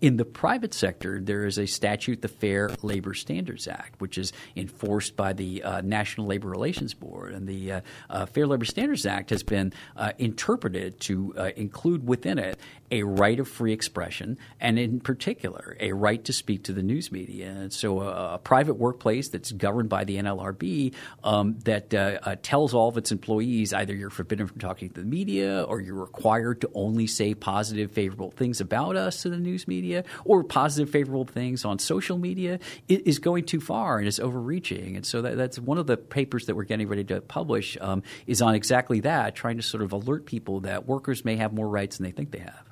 In 0.00 0.16
the 0.16 0.24
private 0.24 0.74
sector, 0.74 1.20
there 1.20 1.44
is 1.44 1.58
a 1.58 1.66
statute, 1.66 2.22
the 2.22 2.28
Fair 2.28 2.70
Labor 2.82 3.14
Standards 3.14 3.66
Act, 3.66 4.00
which 4.00 4.16
is 4.16 4.32
enforced 4.54 5.16
by 5.16 5.32
the 5.32 5.60
uh, 5.64 5.80
National 5.80 6.28
Labor 6.28 6.48
Relations 6.48 6.94
Board. 6.94 7.34
And 7.34 7.48
the 7.48 7.72
uh, 7.72 7.80
uh, 8.08 8.26
Fair 8.26 8.46
Labor 8.46 8.64
Standards 8.64 9.06
Act 9.06 9.30
has 9.30 9.42
been 9.42 9.72
uh, 9.96 10.12
interpreted 10.18 11.00
to 11.00 11.34
uh, 11.36 11.50
include 11.56 12.06
within 12.06 12.38
it 12.38 12.60
a 12.90 13.02
right 13.02 13.38
of 13.40 13.48
free 13.48 13.72
expression, 13.72 14.38
and 14.60 14.78
in 14.78 15.00
particular, 15.00 15.76
a 15.80 15.92
right 15.92 16.22
to 16.24 16.32
speak 16.32 16.64
to 16.64 16.72
the 16.72 16.82
news 16.82 17.10
media. 17.10 17.50
And 17.50 17.72
so, 17.72 18.00
a, 18.00 18.34
a 18.34 18.38
private 18.38 18.74
workplace 18.74 19.28
that's 19.28 19.52
governed 19.52 19.88
by 19.88 20.04
the 20.04 20.16
NLRB 20.16 20.94
um, 21.24 21.58
that 21.64 21.92
uh, 21.94 22.36
tells 22.42 22.74
all 22.74 22.88
of 22.88 22.96
its 22.96 23.10
employees 23.10 23.72
either 23.72 23.94
you're 23.94 24.10
forbidden 24.10 24.46
from 24.46 24.58
talking 24.58 24.90
to 24.90 25.00
the 25.00 25.06
media 25.06 25.62
or 25.62 25.80
you're 25.80 25.94
required 25.94 26.60
to 26.60 26.70
only 26.74 27.06
say 27.06 27.34
positive, 27.34 27.90
favorable 27.90 28.30
things 28.30 28.60
about 28.60 28.96
us 28.96 29.22
to 29.22 29.30
the 29.30 29.38
news 29.38 29.66
media 29.66 29.78
media 29.78 30.04
or 30.24 30.44
positive, 30.44 30.90
favorable 30.90 31.24
things 31.24 31.64
on 31.64 31.78
social 31.78 32.18
media 32.18 32.58
is 32.88 33.18
going 33.18 33.44
too 33.44 33.60
far 33.60 33.98
and 33.98 34.08
is 34.08 34.20
overreaching. 34.20 34.96
And 34.96 35.06
so 35.06 35.22
that, 35.22 35.36
that's 35.36 35.58
one 35.58 35.78
of 35.78 35.86
the 35.86 35.96
papers 35.96 36.46
that 36.46 36.56
we're 36.56 36.64
getting 36.64 36.88
ready 36.88 37.04
to 37.04 37.20
publish 37.20 37.76
um, 37.80 38.02
is 38.26 38.42
on 38.42 38.54
exactly 38.54 39.00
that, 39.00 39.34
trying 39.34 39.56
to 39.56 39.62
sort 39.62 39.82
of 39.82 39.92
alert 39.92 40.26
people 40.26 40.60
that 40.60 40.86
workers 40.86 41.24
may 41.24 41.36
have 41.36 41.52
more 41.52 41.68
rights 41.68 41.98
than 41.98 42.04
they 42.04 42.12
think 42.12 42.30
they 42.30 42.40
have. 42.40 42.64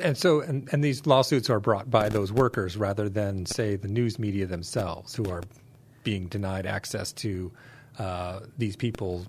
And 0.00 0.16
so, 0.16 0.40
and, 0.40 0.68
and 0.72 0.82
these 0.82 1.06
lawsuits 1.06 1.50
are 1.50 1.60
brought 1.60 1.90
by 1.90 2.08
those 2.08 2.32
workers 2.32 2.76
rather 2.76 3.08
than, 3.08 3.44
say, 3.46 3.76
the 3.76 3.88
news 3.88 4.18
media 4.18 4.46
themselves, 4.46 5.14
who 5.14 5.28
are 5.30 5.42
being 6.02 6.26
denied 6.26 6.66
access 6.66 7.12
to 7.12 7.52
uh, 7.98 8.40
these 8.56 8.74
people, 8.74 9.26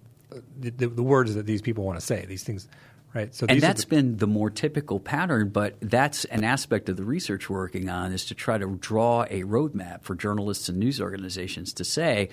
the, 0.59 0.69
the, 0.69 1.03
words 1.03 1.35
that 1.35 1.45
these 1.45 1.61
people 1.61 1.83
want 1.83 1.99
to 1.99 2.05
say. 2.05 2.25
These 2.25 2.43
things 2.43 2.67
Right. 3.13 3.33
So 3.35 3.45
and 3.47 3.61
that's 3.61 3.83
the- 3.83 3.89
been 3.89 4.17
the 4.17 4.27
more 4.27 4.49
typical 4.49 4.99
pattern, 4.99 5.49
but 5.49 5.75
that's 5.81 6.25
an 6.25 6.43
aspect 6.43 6.89
of 6.89 6.97
the 6.97 7.03
research 7.03 7.47
we're 7.47 7.59
working 7.59 7.87
on 7.87 8.11
is 8.11 8.25
to 8.25 8.35
try 8.35 8.57
to 8.57 8.75
draw 8.77 9.23
a 9.29 9.43
roadmap 9.43 10.01
for 10.01 10.15
journalists 10.15 10.67
and 10.67 10.79
news 10.79 10.99
organizations 10.99 11.73
to 11.73 11.83
say 11.83 12.29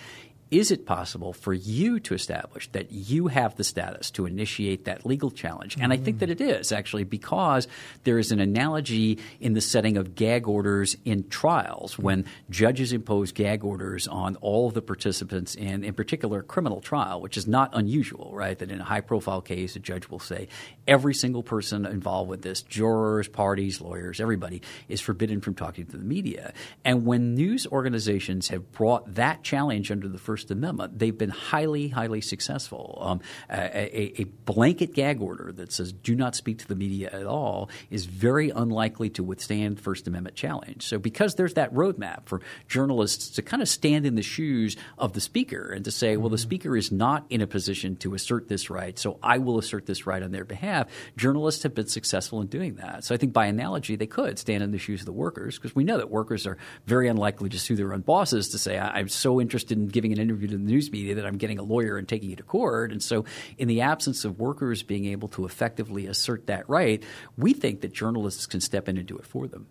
is 0.50 0.72
it 0.72 0.84
possible 0.84 1.32
for 1.32 1.54
you 1.54 2.00
to 2.00 2.14
establish 2.14 2.68
that 2.72 2.90
you 2.90 3.28
have 3.28 3.54
the 3.54 3.62
status 3.62 4.10
to 4.12 4.26
initiate 4.26 4.84
that 4.84 5.06
legal 5.06 5.30
challenge? 5.30 5.76
And 5.80 5.92
I 5.92 5.96
think 5.96 6.18
that 6.18 6.28
it 6.28 6.40
is 6.40 6.72
actually 6.72 7.04
because 7.04 7.68
there 8.02 8.18
is 8.18 8.32
an 8.32 8.40
analogy 8.40 9.18
in 9.38 9.52
the 9.52 9.60
setting 9.60 9.96
of 9.96 10.16
gag 10.16 10.48
orders 10.48 10.96
in 11.04 11.28
trials 11.28 11.98
when 11.98 12.24
judges 12.50 12.92
impose 12.92 13.30
gag 13.30 13.62
orders 13.64 14.08
on 14.08 14.34
all 14.36 14.66
of 14.66 14.74
the 14.74 14.82
participants 14.82 15.54
in, 15.54 15.84
in 15.84 15.94
particular, 15.94 16.42
criminal 16.42 16.80
trial, 16.80 17.20
which 17.20 17.36
is 17.36 17.46
not 17.46 17.70
unusual, 17.72 18.32
right? 18.34 18.58
That 18.58 18.72
in 18.72 18.80
a 18.80 18.84
high 18.84 19.02
profile 19.02 19.40
case, 19.40 19.76
a 19.76 19.78
judge 19.78 20.08
will 20.08 20.18
say 20.18 20.48
every 20.88 21.14
single 21.14 21.44
person 21.44 21.86
involved 21.86 22.28
with 22.28 22.42
this, 22.42 22.62
jurors, 22.62 23.28
parties, 23.28 23.80
lawyers, 23.80 24.20
everybody, 24.20 24.62
is 24.88 25.00
forbidden 25.00 25.40
from 25.40 25.54
talking 25.54 25.86
to 25.86 25.96
the 25.96 26.04
media. 26.04 26.52
And 26.84 27.06
when 27.06 27.34
news 27.36 27.68
organizations 27.68 28.48
have 28.48 28.72
brought 28.72 29.14
that 29.14 29.44
challenge 29.44 29.92
under 29.92 30.08
the 30.08 30.18
First 30.18 30.39
First 30.40 30.50
Amendment, 30.50 30.98
they've 30.98 31.16
been 31.16 31.28
highly, 31.28 31.88
highly 31.88 32.22
successful. 32.22 32.96
Um, 33.02 33.20
a, 33.50 34.22
a, 34.22 34.24
blanket 34.24 34.94
gag 34.94 35.20
order 35.20 35.52
that 35.52 35.70
says 35.70 35.92
do 35.92 36.16
not 36.16 36.34
speak 36.34 36.60
to 36.60 36.66
the 36.66 36.74
media 36.74 37.10
at 37.12 37.26
all 37.26 37.68
is 37.90 38.06
very 38.06 38.48
unlikely 38.48 39.10
to 39.10 39.22
withstand 39.22 39.78
First 39.78 40.08
Amendment 40.08 40.36
challenge. 40.36 40.86
So, 40.86 40.98
because 40.98 41.34
there's 41.34 41.52
that 41.54 41.74
roadmap 41.74 42.22
for 42.24 42.40
journalists 42.68 43.28
to 43.32 43.42
kind 43.42 43.60
of 43.60 43.68
stand 43.68 44.06
in 44.06 44.14
the 44.14 44.22
shoes 44.22 44.78
of 44.96 45.12
the 45.12 45.20
speaker 45.20 45.72
and 45.72 45.84
to 45.84 45.90
say, 45.90 46.16
well, 46.16 46.30
the 46.30 46.36
mm-hmm. 46.36 46.42
speaker 46.42 46.74
is 46.74 46.90
not 46.90 47.26
in 47.28 47.42
a 47.42 47.46
position 47.46 47.96
to 47.96 48.14
assert 48.14 48.48
this 48.48 48.70
right, 48.70 48.98
so 48.98 49.18
I 49.22 49.36
will 49.36 49.58
assert 49.58 49.84
this 49.84 50.06
right 50.06 50.22
on 50.22 50.30
their 50.30 50.46
behalf, 50.46 50.88
journalists 51.18 51.64
have 51.64 51.74
been 51.74 51.88
successful 51.88 52.40
in 52.40 52.46
doing 52.46 52.76
that. 52.76 53.04
So, 53.04 53.14
I 53.14 53.18
think 53.18 53.34
by 53.34 53.44
analogy, 53.44 53.96
they 53.96 54.06
could 54.06 54.38
stand 54.38 54.62
in 54.62 54.70
the 54.70 54.78
shoes 54.78 55.00
of 55.00 55.06
the 55.06 55.12
workers 55.12 55.58
because 55.58 55.76
we 55.76 55.84
know 55.84 55.98
that 55.98 56.08
workers 56.08 56.46
are 56.46 56.56
very 56.86 57.08
unlikely 57.08 57.50
to 57.50 57.58
sue 57.58 57.76
their 57.76 57.92
own 57.92 58.00
bosses 58.00 58.48
to 58.48 58.58
say, 58.58 58.78
I'm 58.78 59.10
so 59.10 59.38
interested 59.38 59.76
in 59.76 59.88
giving 59.88 60.12
an 60.12 60.29
interview 60.30 60.56
in 60.56 60.64
the 60.64 60.72
news 60.72 60.90
media 60.90 61.14
that 61.16 61.26
I'm 61.26 61.36
getting 61.36 61.58
a 61.58 61.62
lawyer 61.62 61.96
and 61.96 62.08
taking 62.08 62.30
you 62.30 62.36
to 62.36 62.42
court. 62.42 62.92
And 62.92 63.02
so, 63.02 63.24
in 63.58 63.68
the 63.68 63.82
absence 63.82 64.24
of 64.24 64.38
workers 64.38 64.82
being 64.82 65.06
able 65.06 65.28
to 65.28 65.44
effectively 65.44 66.06
assert 66.06 66.46
that 66.46 66.68
right, 66.68 67.02
we 67.36 67.52
think 67.52 67.82
that 67.82 67.92
journalists 67.92 68.46
can 68.46 68.60
step 68.60 68.88
in 68.88 68.96
and 68.96 69.06
do 69.06 69.16
it 69.18 69.26
for 69.26 69.46
them. 69.46 69.66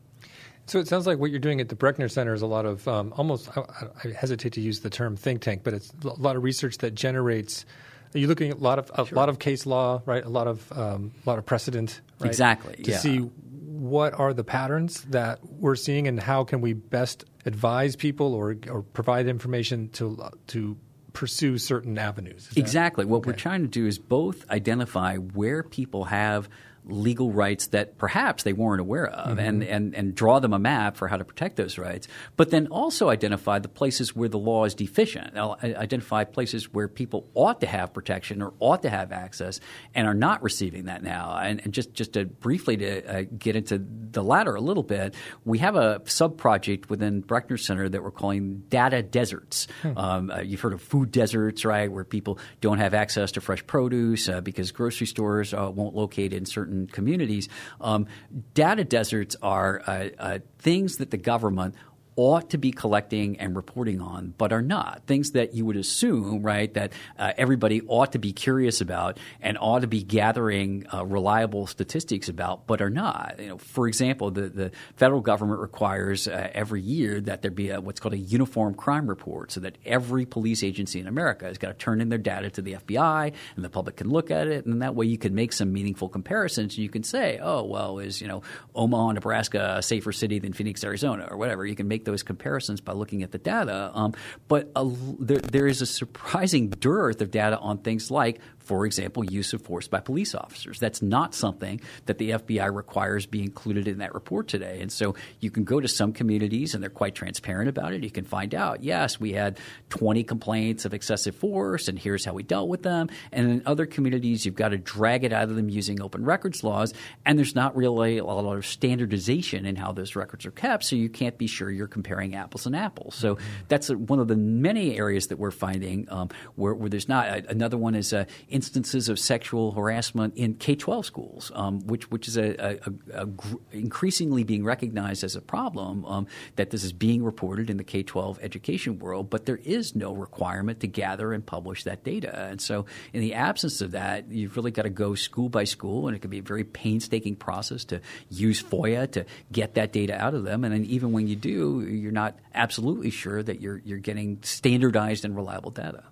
So 0.69 0.77
it 0.77 0.87
sounds 0.87 1.07
like 1.07 1.17
what 1.17 1.31
you're 1.31 1.39
doing 1.39 1.61
at 1.61 1.69
the 1.69 1.75
Brechner 1.75 2.11
Center 2.11 2.33
is 2.33 2.43
a 2.43 2.47
lot 2.47 2.67
of 2.67 2.87
um, 2.87 3.11
almost, 3.17 3.49
I, 3.57 3.63
I, 4.03 4.09
hesitate 4.09 4.53
to 4.53 4.61
use 4.61 4.81
the 4.81 4.91
term 4.91 5.17
think 5.17 5.41
tank, 5.41 5.61
but 5.63 5.73
it's 5.73 5.91
a 6.03 6.09
lot 6.09 6.35
of 6.35 6.43
research 6.43 6.77
that 6.79 6.93
generates. 6.93 7.65
You're 8.13 8.21
you 8.21 8.27
looking 8.27 8.51
at 8.51 8.57
a 8.57 8.59
lot 8.59 8.77
of 8.77 8.91
a 8.93 9.07
sure. 9.07 9.15
lot 9.15 9.29
of 9.29 9.39
case 9.39 9.65
law, 9.65 10.01
right? 10.05 10.23
A 10.23 10.29
lot 10.29 10.47
of 10.47 10.71
um, 10.71 11.11
a 11.25 11.29
lot 11.29 11.39
of 11.39 11.45
precedent, 11.45 12.01
right? 12.19 12.27
Exactly. 12.27 12.83
To 12.83 12.91
yeah. 12.91 12.97
see 12.97 13.17
what 13.17 14.13
are 14.13 14.33
the 14.33 14.43
patterns 14.43 15.01
that 15.05 15.39
we're 15.43 15.75
seeing, 15.75 16.07
and 16.07 16.19
how 16.19 16.43
can 16.43 16.61
we 16.61 16.73
best 16.73 17.25
advise 17.45 17.95
people 17.95 18.33
or 18.33 18.57
or 18.69 18.81
provide 18.81 19.27
information 19.27 19.89
to 19.89 20.17
to 20.47 20.77
pursue 21.13 21.57
certain 21.57 21.97
avenues. 21.97 22.49
exactly. 22.55 23.05
What 23.05 23.17
okay. 23.17 23.31
we're 23.31 23.37
trying 23.37 23.61
to 23.63 23.67
do 23.67 23.85
is 23.87 23.97
both 23.97 24.49
identify 24.49 25.17
where 25.17 25.63
people 25.63 26.05
have 26.05 26.49
legal 26.91 27.31
rights 27.31 27.67
that 27.67 27.97
perhaps 27.97 28.43
they 28.43 28.53
weren't 28.53 28.81
aware 28.81 29.07
of 29.07 29.37
mm-hmm. 29.37 29.39
and, 29.39 29.63
and, 29.63 29.95
and 29.95 30.15
draw 30.15 30.39
them 30.39 30.53
a 30.53 30.59
map 30.59 30.97
for 30.97 31.07
how 31.07 31.17
to 31.17 31.25
protect 31.25 31.55
those 31.55 31.77
rights, 31.77 32.07
but 32.35 32.49
then 32.49 32.67
also 32.67 33.09
identify 33.09 33.59
the 33.59 33.67
places 33.69 34.15
where 34.15 34.29
the 34.29 34.37
law 34.37 34.65
is 34.65 34.73
deficient, 34.75 35.37
identify 35.37 36.23
places 36.23 36.73
where 36.73 36.87
people 36.87 37.27
ought 37.33 37.61
to 37.61 37.67
have 37.67 37.93
protection 37.93 38.41
or 38.41 38.53
ought 38.59 38.81
to 38.81 38.89
have 38.89 39.11
access 39.11 39.59
and 39.93 40.07
are 40.07 40.13
not 40.13 40.41
receiving 40.43 40.85
that 40.85 41.03
now. 41.03 41.37
And, 41.37 41.61
and 41.63 41.73
just, 41.73 41.93
just 41.93 42.13
to 42.13 42.25
briefly 42.25 42.77
to 42.77 43.19
uh, 43.19 43.23
get 43.37 43.55
into 43.55 43.77
the 44.11 44.23
latter 44.23 44.55
a 44.55 44.61
little 44.61 44.83
bit, 44.83 45.15
we 45.45 45.59
have 45.59 45.75
a 45.75 46.01
sub-project 46.05 46.89
within 46.89 47.21
Brechner 47.23 47.59
Center 47.59 47.89
that 47.89 48.03
we're 48.03 48.11
calling 48.11 48.63
data 48.69 49.01
deserts. 49.01 49.67
Hmm. 49.81 49.97
Um, 49.97 50.31
uh, 50.31 50.39
you've 50.39 50.61
heard 50.61 50.73
of 50.73 50.81
food 50.81 51.11
deserts, 51.11 51.65
right, 51.65 51.91
where 51.91 52.03
people 52.03 52.39
don't 52.61 52.79
have 52.79 52.93
access 52.93 53.33
to 53.33 53.41
fresh 53.41 53.65
produce 53.65 54.29
uh, 54.29 54.41
because 54.41 54.71
grocery 54.71 55.07
stores 55.07 55.53
uh, 55.53 55.71
won't 55.73 55.95
locate 55.95 56.33
in 56.33 56.45
certain 56.45 56.78
communities. 56.87 57.49
Um, 57.81 58.07
data 58.53 58.83
deserts 58.83 59.35
are 59.41 59.81
uh, 59.85 60.09
uh, 60.17 60.39
things 60.57 60.97
that 60.97 61.11
the 61.11 61.17
government 61.17 61.75
ought 62.15 62.49
to 62.49 62.57
be 62.57 62.71
collecting 62.71 63.39
and 63.39 63.55
reporting 63.55 64.01
on, 64.01 64.33
but 64.37 64.51
are 64.51 64.61
not. 64.61 65.03
Things 65.07 65.31
that 65.31 65.53
you 65.53 65.65
would 65.65 65.77
assume, 65.77 66.41
right, 66.43 66.73
that 66.73 66.91
uh, 67.17 67.33
everybody 67.37 67.81
ought 67.87 68.11
to 68.11 68.19
be 68.19 68.33
curious 68.33 68.81
about 68.81 69.17
and 69.41 69.57
ought 69.59 69.79
to 69.79 69.87
be 69.87 70.03
gathering 70.03 70.85
uh, 70.93 71.05
reliable 71.05 71.65
statistics 71.67 72.27
about, 72.27 72.67
but 72.67 72.81
are 72.81 72.89
not. 72.89 73.35
You 73.39 73.49
know, 73.49 73.57
for 73.57 73.87
example, 73.87 74.31
the, 74.31 74.49
the 74.49 74.71
federal 74.95 75.21
government 75.21 75.61
requires 75.61 76.27
uh, 76.27 76.49
every 76.53 76.81
year 76.81 77.21
that 77.21 77.41
there 77.41 77.51
be 77.51 77.69
a, 77.69 77.79
what's 77.79 77.99
called 77.99 78.13
a 78.13 78.17
uniform 78.17 78.73
crime 78.73 79.07
report, 79.07 79.51
so 79.51 79.61
that 79.61 79.77
every 79.85 80.25
police 80.25 80.63
agency 80.63 80.99
in 80.99 81.07
America 81.07 81.45
has 81.45 81.57
got 81.57 81.69
to 81.69 81.73
turn 81.73 82.01
in 82.01 82.09
their 82.09 82.19
data 82.19 82.49
to 82.49 82.61
the 82.61 82.73
FBI, 82.73 83.33
and 83.55 83.65
the 83.65 83.69
public 83.69 83.95
can 83.95 84.09
look 84.09 84.29
at 84.29 84.47
it, 84.47 84.65
and 84.65 84.81
that 84.81 84.95
way 84.95 85.05
you 85.05 85.17
can 85.17 85.33
make 85.33 85.53
some 85.53 85.71
meaningful 85.71 86.09
comparisons. 86.09 86.73
And 86.75 86.83
you 86.83 86.89
can 86.89 87.03
say, 87.03 87.39
oh, 87.41 87.63
well, 87.63 87.99
is 87.99 88.21
you 88.21 88.27
know 88.27 88.41
Omaha, 88.75 89.13
Nebraska 89.13 89.59
a 89.77 89.81
safer 89.81 90.11
city 90.11 90.39
than 90.39 90.53
Phoenix, 90.53 90.83
Arizona, 90.83 91.27
or 91.29 91.37
whatever. 91.37 91.65
You 91.65 91.75
can 91.75 91.87
make 91.87 92.05
those 92.09 92.23
comparisons 92.23 92.81
by 92.81 92.93
looking 92.93 93.23
at 93.23 93.31
the 93.31 93.37
data. 93.37 93.91
Um, 93.93 94.13
but 94.47 94.71
a, 94.75 94.89
there, 95.19 95.37
there 95.37 95.67
is 95.67 95.81
a 95.81 95.85
surprising 95.85 96.69
dearth 96.69 97.21
of 97.21 97.29
data 97.31 97.59
on 97.59 97.77
things 97.77 98.09
like 98.09 98.39
for 98.69 98.85
example, 98.85 99.25
use 99.25 99.51
of 99.53 99.63
force 99.63 99.87
by 99.87 99.99
police 99.99 100.35
officers. 100.35 100.77
That's 100.77 101.01
not 101.01 101.33
something 101.33 101.81
that 102.05 102.19
the 102.19 102.29
FBI 102.29 102.71
requires 102.71 103.25
be 103.25 103.41
included 103.41 103.87
in 103.87 103.97
that 103.97 104.13
report 104.13 104.47
today. 104.47 104.79
And 104.79 104.91
so 104.91 105.15
you 105.39 105.49
can 105.49 105.63
go 105.63 105.79
to 105.79 105.87
some 105.87 106.13
communities 106.13 106.75
and 106.75 106.83
they're 106.83 106.91
quite 106.91 107.15
transparent 107.15 107.67
about 107.67 107.93
it. 107.93 108.03
You 108.03 108.11
can 108.11 108.25
find 108.25 108.53
out, 108.53 108.83
yes, 108.83 109.19
we 109.19 109.33
had 109.33 109.57
20 109.89 110.23
complaints 110.23 110.85
of 110.85 110.93
excessive 110.93 111.35
force 111.35 111.87
and 111.87 111.97
here's 111.97 112.23
how 112.23 112.33
we 112.33 112.43
dealt 112.43 112.69
with 112.69 112.83
them. 112.83 113.09
And 113.31 113.49
in 113.49 113.63
other 113.65 113.87
communities, 113.87 114.45
you've 114.45 114.53
got 114.53 114.69
to 114.69 114.77
drag 114.77 115.23
it 115.23 115.33
out 115.33 115.49
of 115.49 115.55
them 115.55 115.67
using 115.67 115.99
open 115.99 116.23
records 116.23 116.63
laws. 116.63 116.93
And 117.25 117.39
there's 117.39 117.55
not 117.55 117.75
really 117.75 118.19
a 118.19 118.23
lot 118.23 118.55
of 118.55 118.67
standardization 118.67 119.65
in 119.65 119.77
how 119.77 119.93
those 119.93 120.15
records 120.15 120.45
are 120.45 120.51
kept. 120.51 120.83
So 120.83 120.95
you 120.95 121.09
can't 121.09 121.39
be 121.39 121.47
sure 121.47 121.71
you're 121.71 121.87
comparing 121.87 122.35
apples 122.35 122.67
and 122.67 122.75
apples. 122.75 123.15
So 123.15 123.33
mm-hmm. 123.33 123.45
that's 123.67 123.89
one 123.89 124.19
of 124.19 124.27
the 124.27 124.35
many 124.35 124.95
areas 124.95 125.25
that 125.29 125.39
we're 125.39 125.49
finding 125.49 126.07
um, 126.11 126.29
where, 126.53 126.75
where, 126.75 126.87
there's 126.87 127.09
not. 127.09 127.45
Another 127.47 127.75
one 127.75 127.95
is 127.95 128.13
uh, 128.13 128.25
instances 128.59 129.07
of 129.07 129.17
sexual 129.17 129.71
harassment 129.71 130.35
in 130.35 130.53
K 130.53 130.75
12 130.75 131.05
schools, 131.05 131.49
um, 131.55 131.79
which, 131.87 132.11
which 132.11 132.27
is 132.27 132.35
a, 132.35 132.49
a, 132.59 133.23
a, 133.23 133.27
increasingly 133.71 134.43
being 134.43 134.65
recognized 134.65 135.23
as 135.23 135.33
a 135.37 135.39
problem 135.39 136.03
um, 136.03 136.27
that 136.57 136.69
this 136.69 136.83
is 136.83 136.91
being 136.91 137.23
reported 137.23 137.69
in 137.69 137.77
the 137.77 137.85
K 137.85 138.03
12 138.03 138.37
education 138.41 138.99
world, 138.99 139.29
but 139.29 139.45
there 139.45 139.61
is 139.63 139.95
no 139.95 140.13
requirement 140.13 140.81
to 140.81 140.87
gather 140.87 141.31
and 141.31 141.45
publish 141.45 141.85
that 141.85 142.03
data. 142.03 142.37
And 142.37 142.59
so, 142.59 142.85
in 143.13 143.21
the 143.21 143.33
absence 143.33 143.79
of 143.79 143.91
that, 143.91 144.29
you've 144.29 144.57
really 144.57 144.71
got 144.71 144.81
to 144.81 144.89
go 144.89 145.15
school 145.15 145.47
by 145.47 145.63
school, 145.63 146.09
and 146.09 146.17
it 146.17 146.19
can 146.19 146.29
be 146.29 146.39
a 146.39 146.43
very 146.43 146.65
painstaking 146.65 147.37
process 147.37 147.85
to 147.85 148.01
use 148.29 148.61
FOIA 148.61 149.09
to 149.11 149.25
get 149.53 149.75
that 149.75 149.93
data 149.93 150.21
out 150.21 150.33
of 150.33 150.43
them. 150.43 150.65
And 150.65 150.73
then, 150.73 150.83
even 150.83 151.13
when 151.13 151.29
you 151.29 151.37
do, 151.37 151.79
you're 151.79 152.11
not 152.11 152.37
absolutely 152.53 153.09
sure 153.09 153.41
that 153.41 153.61
you're, 153.61 153.81
you're 153.85 153.99
getting 153.99 154.39
standardized 154.41 155.23
and 155.23 155.33
reliable 155.33 155.71
data. 155.71 156.03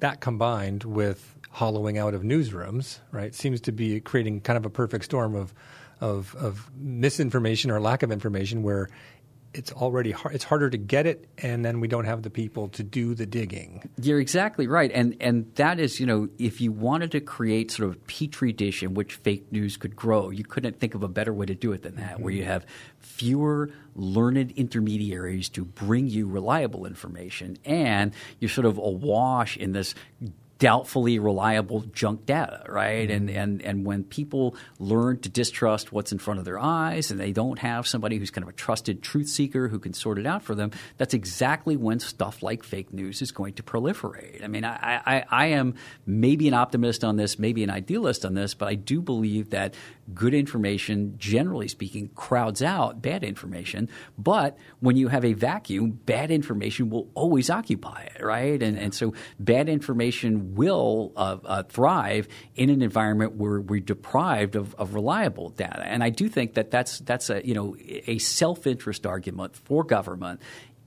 That 0.00 0.20
combined 0.20 0.84
with 0.84 1.33
hollowing 1.54 1.96
out 1.98 2.14
of 2.14 2.22
newsrooms, 2.22 2.98
right, 3.12 3.32
seems 3.32 3.60
to 3.60 3.70
be 3.70 4.00
creating 4.00 4.40
kind 4.40 4.56
of 4.56 4.66
a 4.66 4.70
perfect 4.70 5.04
storm 5.04 5.34
of 5.34 5.54
of, 6.00 6.34
of 6.34 6.68
misinformation 6.76 7.70
or 7.70 7.80
lack 7.80 8.02
of 8.02 8.10
information 8.10 8.64
where 8.64 8.90
it's 9.54 9.70
already 9.70 10.10
hard, 10.10 10.34
it's 10.34 10.42
harder 10.42 10.68
to 10.68 10.76
get 10.76 11.06
it 11.06 11.28
and 11.38 11.64
then 11.64 11.78
we 11.78 11.86
don't 11.86 12.06
have 12.06 12.22
the 12.22 12.30
people 12.30 12.68
to 12.70 12.82
do 12.82 13.14
the 13.14 13.24
digging. 13.24 13.88
You're 14.02 14.18
exactly 14.18 14.66
right. 14.66 14.90
And 14.92 15.16
and 15.20 15.54
that 15.54 15.78
is 15.78 16.00
you 16.00 16.06
know 16.06 16.28
if 16.38 16.60
you 16.60 16.72
wanted 16.72 17.12
to 17.12 17.20
create 17.20 17.70
sort 17.70 17.90
of 17.90 17.94
a 17.94 17.98
petri 18.00 18.52
dish 18.52 18.82
in 18.82 18.94
which 18.94 19.14
fake 19.14 19.52
news 19.52 19.76
could 19.76 19.94
grow 19.94 20.30
you 20.30 20.42
couldn't 20.42 20.80
think 20.80 20.96
of 20.96 21.04
a 21.04 21.08
better 21.08 21.32
way 21.32 21.46
to 21.46 21.54
do 21.54 21.70
it 21.70 21.82
than 21.82 21.94
that 21.96 22.14
mm-hmm. 22.14 22.24
where 22.24 22.34
you 22.34 22.42
have 22.42 22.66
fewer 22.98 23.70
learned 23.94 24.50
intermediaries 24.56 25.48
to 25.50 25.64
bring 25.64 26.08
you 26.08 26.26
reliable 26.26 26.84
information 26.84 27.56
and 27.64 28.12
you're 28.40 28.48
sort 28.48 28.66
of 28.66 28.76
awash 28.76 29.56
in 29.56 29.70
this 29.70 29.94
doubtfully 30.58 31.18
reliable 31.18 31.80
junk 31.92 32.26
data, 32.26 32.64
right? 32.68 33.08
Mm-hmm. 33.08 33.28
And, 33.28 33.30
and, 33.30 33.62
and 33.62 33.84
when 33.84 34.04
people 34.04 34.54
learn 34.78 35.18
to 35.20 35.28
distrust 35.28 35.92
what's 35.92 36.12
in 36.12 36.18
front 36.18 36.38
of 36.38 36.44
their 36.44 36.58
eyes 36.58 37.10
and 37.10 37.18
they 37.18 37.32
don't 37.32 37.58
have 37.58 37.86
somebody 37.86 38.18
who's 38.18 38.30
kind 38.30 38.44
of 38.44 38.48
a 38.48 38.52
trusted 38.52 39.02
truth 39.02 39.28
seeker 39.28 39.68
who 39.68 39.78
can 39.78 39.92
sort 39.92 40.18
it 40.18 40.26
out 40.26 40.42
for 40.42 40.54
them, 40.54 40.70
that's 40.96 41.14
exactly 41.14 41.76
when 41.76 41.98
stuff 41.98 42.42
like 42.42 42.62
fake 42.62 42.92
news 42.92 43.20
is 43.20 43.32
going 43.32 43.54
to 43.54 43.62
proliferate. 43.62 44.44
I 44.44 44.46
mean, 44.46 44.64
I, 44.64 45.02
I, 45.04 45.24
I 45.30 45.46
am 45.46 45.74
maybe 46.06 46.46
an 46.46 46.54
optimist 46.54 47.04
on 47.04 47.16
this, 47.16 47.38
maybe 47.38 47.64
an 47.64 47.70
idealist 47.70 48.24
on 48.24 48.34
this, 48.34 48.54
but 48.54 48.68
I 48.68 48.74
do 48.74 49.02
believe 49.02 49.50
that 49.50 49.74
good 50.12 50.34
information, 50.34 51.14
generally 51.16 51.68
speaking, 51.68 52.08
crowds 52.14 52.62
out 52.62 53.00
bad 53.00 53.24
information. 53.24 53.88
But 54.18 54.58
when 54.80 54.96
you 54.96 55.08
have 55.08 55.24
a 55.24 55.32
vacuum, 55.32 55.92
bad 55.92 56.30
information 56.30 56.90
will 56.90 57.08
always 57.14 57.48
occupy 57.48 58.02
it, 58.14 58.22
right? 58.22 58.62
And, 58.62 58.78
and 58.78 58.94
so 58.94 59.14
bad 59.38 59.68
information 59.68 60.54
will 60.54 61.12
uh, 61.16 61.38
uh, 61.44 61.62
thrive 61.64 62.28
in 62.54 62.70
an 62.70 62.82
environment 62.82 63.36
where 63.36 63.60
we're 63.60 63.80
deprived 63.80 64.56
of, 64.56 64.74
of 64.74 64.94
reliable 64.94 65.50
data. 65.50 65.82
And 65.86 66.02
I 66.02 66.10
do 66.10 66.28
think 66.28 66.54
that 66.54 66.70
that's, 66.70 66.98
that's 67.00 67.30
a, 67.30 67.46
you 67.46 67.54
know, 67.54 67.76
a 67.78 68.18
self 68.18 68.66
interest 68.66 69.06
argument 69.06 69.56
for 69.56 69.84
government 69.84 70.40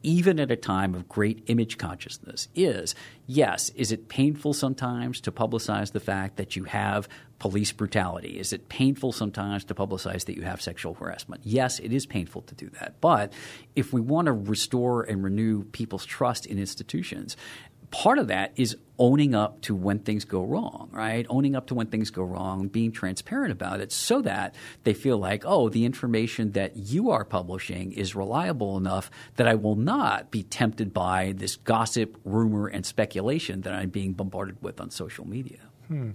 even 0.07 0.39
at 0.39 0.49
a 0.49 0.55
time 0.55 0.95
of 0.95 1.09
great 1.09 1.43
image 1.47 1.77
consciousness, 1.77 2.47
is 2.55 2.95
yes, 3.25 3.67
is 3.71 3.91
it 3.91 4.07
painful 4.07 4.53
sometimes 4.53 5.19
to 5.19 5.33
publicize 5.33 5.91
the 5.91 5.99
fact 5.99 6.37
that 6.37 6.55
you 6.55 6.63
have 6.63 7.09
police 7.39 7.73
brutality? 7.73 8.39
Is 8.39 8.53
it 8.53 8.69
painful 8.69 9.11
sometimes 9.11 9.65
to 9.65 9.75
publicize 9.75 10.23
that 10.23 10.37
you 10.37 10.43
have 10.43 10.61
sexual 10.61 10.93
harassment? 10.93 11.41
Yes, 11.43 11.79
it 11.79 11.91
is 11.91 12.05
painful 12.05 12.43
to 12.43 12.55
do 12.55 12.69
that. 12.79 13.01
But 13.01 13.33
if 13.75 13.91
we 13.91 13.99
want 13.99 14.27
to 14.27 14.31
restore 14.31 15.03
and 15.03 15.25
renew 15.25 15.65
people's 15.65 16.05
trust 16.05 16.45
in 16.45 16.57
institutions, 16.57 17.35
part 17.91 18.19
of 18.19 18.27
that 18.27 18.53
is 18.55 18.75
owning 18.99 19.35
up 19.35 19.61
to 19.61 19.75
when 19.75 19.99
things 19.99 20.25
go 20.25 20.43
wrong, 20.43 20.89
right? 20.91 21.25
Owning 21.29 21.55
up 21.55 21.67
to 21.67 21.75
when 21.75 21.87
things 21.87 22.09
go 22.09 22.23
wrong, 22.23 22.67
being 22.67 22.91
transparent 22.91 23.51
about 23.51 23.79
it 23.79 23.91
so 23.91 24.21
that 24.23 24.55
they 24.83 24.93
feel 24.93 25.17
like, 25.17 25.43
oh, 25.45 25.69
the 25.69 25.85
information 25.85 26.51
that 26.53 26.75
you 26.75 27.11
are 27.11 27.23
publishing 27.23 27.91
is 27.91 28.15
reliable 28.15 28.77
enough 28.77 29.11
that 29.35 29.47
I 29.47 29.55
will 29.55 29.75
not 29.75 30.31
be 30.31 30.43
tempted 30.43 30.93
by 30.93 31.33
this 31.35 31.55
gossip, 31.57 32.17
rumor, 32.25 32.67
and 32.67 32.85
speculation 32.85 33.61
that 33.61 33.73
I'm 33.73 33.89
being 33.89 34.13
bombarded 34.13 34.61
with 34.61 34.81
on 34.81 34.89
social 34.89 35.27
media. 35.27 35.59
Hmm. 35.87 36.11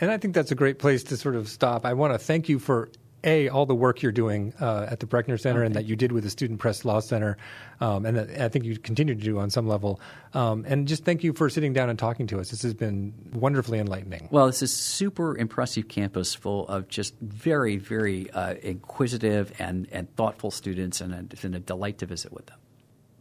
And 0.00 0.10
I 0.10 0.18
think 0.18 0.34
that's 0.34 0.50
a 0.50 0.56
great 0.56 0.78
place 0.78 1.04
to 1.04 1.16
sort 1.16 1.36
of 1.36 1.48
stop. 1.48 1.86
I 1.86 1.94
want 1.94 2.12
to 2.12 2.18
thank 2.18 2.48
you 2.48 2.58
for 2.58 2.90
a 3.26 3.48
all 3.48 3.66
the 3.66 3.74
work 3.74 4.00
you're 4.00 4.12
doing 4.12 4.54
uh, 4.60 4.86
at 4.88 5.00
the 5.00 5.06
Brechner 5.06 5.38
Center 5.38 5.60
okay. 5.60 5.66
and 5.66 5.74
that 5.74 5.84
you 5.84 5.96
did 5.96 6.12
with 6.12 6.24
the 6.24 6.30
Student 6.30 6.60
Press 6.60 6.84
Law 6.84 7.00
Center, 7.00 7.36
um, 7.80 8.06
and 8.06 8.16
that 8.16 8.40
I 8.40 8.48
think 8.48 8.64
you 8.64 8.78
continue 8.78 9.14
to 9.14 9.20
do 9.20 9.38
on 9.38 9.50
some 9.50 9.66
level. 9.66 10.00
Um, 10.32 10.64
and 10.66 10.86
just 10.88 11.04
thank 11.04 11.24
you 11.24 11.32
for 11.32 11.50
sitting 11.50 11.72
down 11.72 11.90
and 11.90 11.98
talking 11.98 12.26
to 12.28 12.40
us. 12.40 12.50
This 12.50 12.62
has 12.62 12.72
been 12.72 13.12
wonderfully 13.34 13.78
enlightening. 13.78 14.28
Well, 14.30 14.46
it's 14.46 14.62
a 14.62 14.68
super 14.68 15.36
impressive 15.36 15.88
campus 15.88 16.34
full 16.34 16.66
of 16.68 16.88
just 16.88 17.14
very, 17.20 17.76
very 17.76 18.30
uh, 18.30 18.54
inquisitive 18.62 19.52
and, 19.58 19.88
and 19.90 20.14
thoughtful 20.16 20.50
students, 20.50 21.00
and 21.00 21.32
it's 21.32 21.42
been 21.42 21.54
a 21.54 21.60
delight 21.60 21.98
to 21.98 22.06
visit 22.06 22.32
with 22.32 22.46
them. 22.46 22.58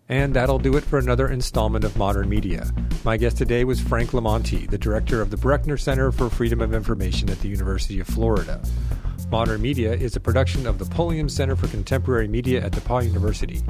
And 0.07 0.35
that'll 0.35 0.59
do 0.59 0.77
it 0.77 0.83
for 0.83 0.99
another 0.99 1.29
installment 1.29 1.83
of 1.83 1.97
Modern 1.97 2.29
Media. 2.29 2.69
My 3.03 3.17
guest 3.17 3.37
today 3.37 3.63
was 3.63 3.81
Frank 3.81 4.11
LoMonte, 4.11 4.69
the 4.69 4.77
director 4.77 5.19
of 5.19 5.31
the 5.31 5.37
Brechner 5.37 5.79
Center 5.79 6.11
for 6.11 6.29
Freedom 6.29 6.61
of 6.61 6.75
Information 6.75 7.27
at 7.31 7.39
the 7.39 7.47
University 7.47 7.99
of 7.99 8.05
Florida. 8.05 8.61
Modern 9.31 9.61
Media 9.61 9.93
is 9.93 10.15
a 10.15 10.19
production 10.19 10.67
of 10.67 10.77
the 10.77 10.85
Pulliam 10.85 11.27
Center 11.27 11.55
for 11.55 11.65
Contemporary 11.67 12.27
Media 12.27 12.63
at 12.63 12.73
DePauw 12.73 13.03
University. 13.05 13.63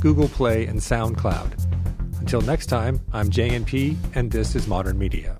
Google 0.00 0.28
Play, 0.28 0.66
and 0.66 0.80
SoundCloud. 0.80 1.62
Until 2.20 2.40
next 2.40 2.66
time, 2.66 3.00
I'm 3.12 3.30
JNP, 3.30 3.96
and 4.14 4.32
this 4.32 4.56
is 4.56 4.66
Modern 4.66 4.98
Media. 4.98 5.36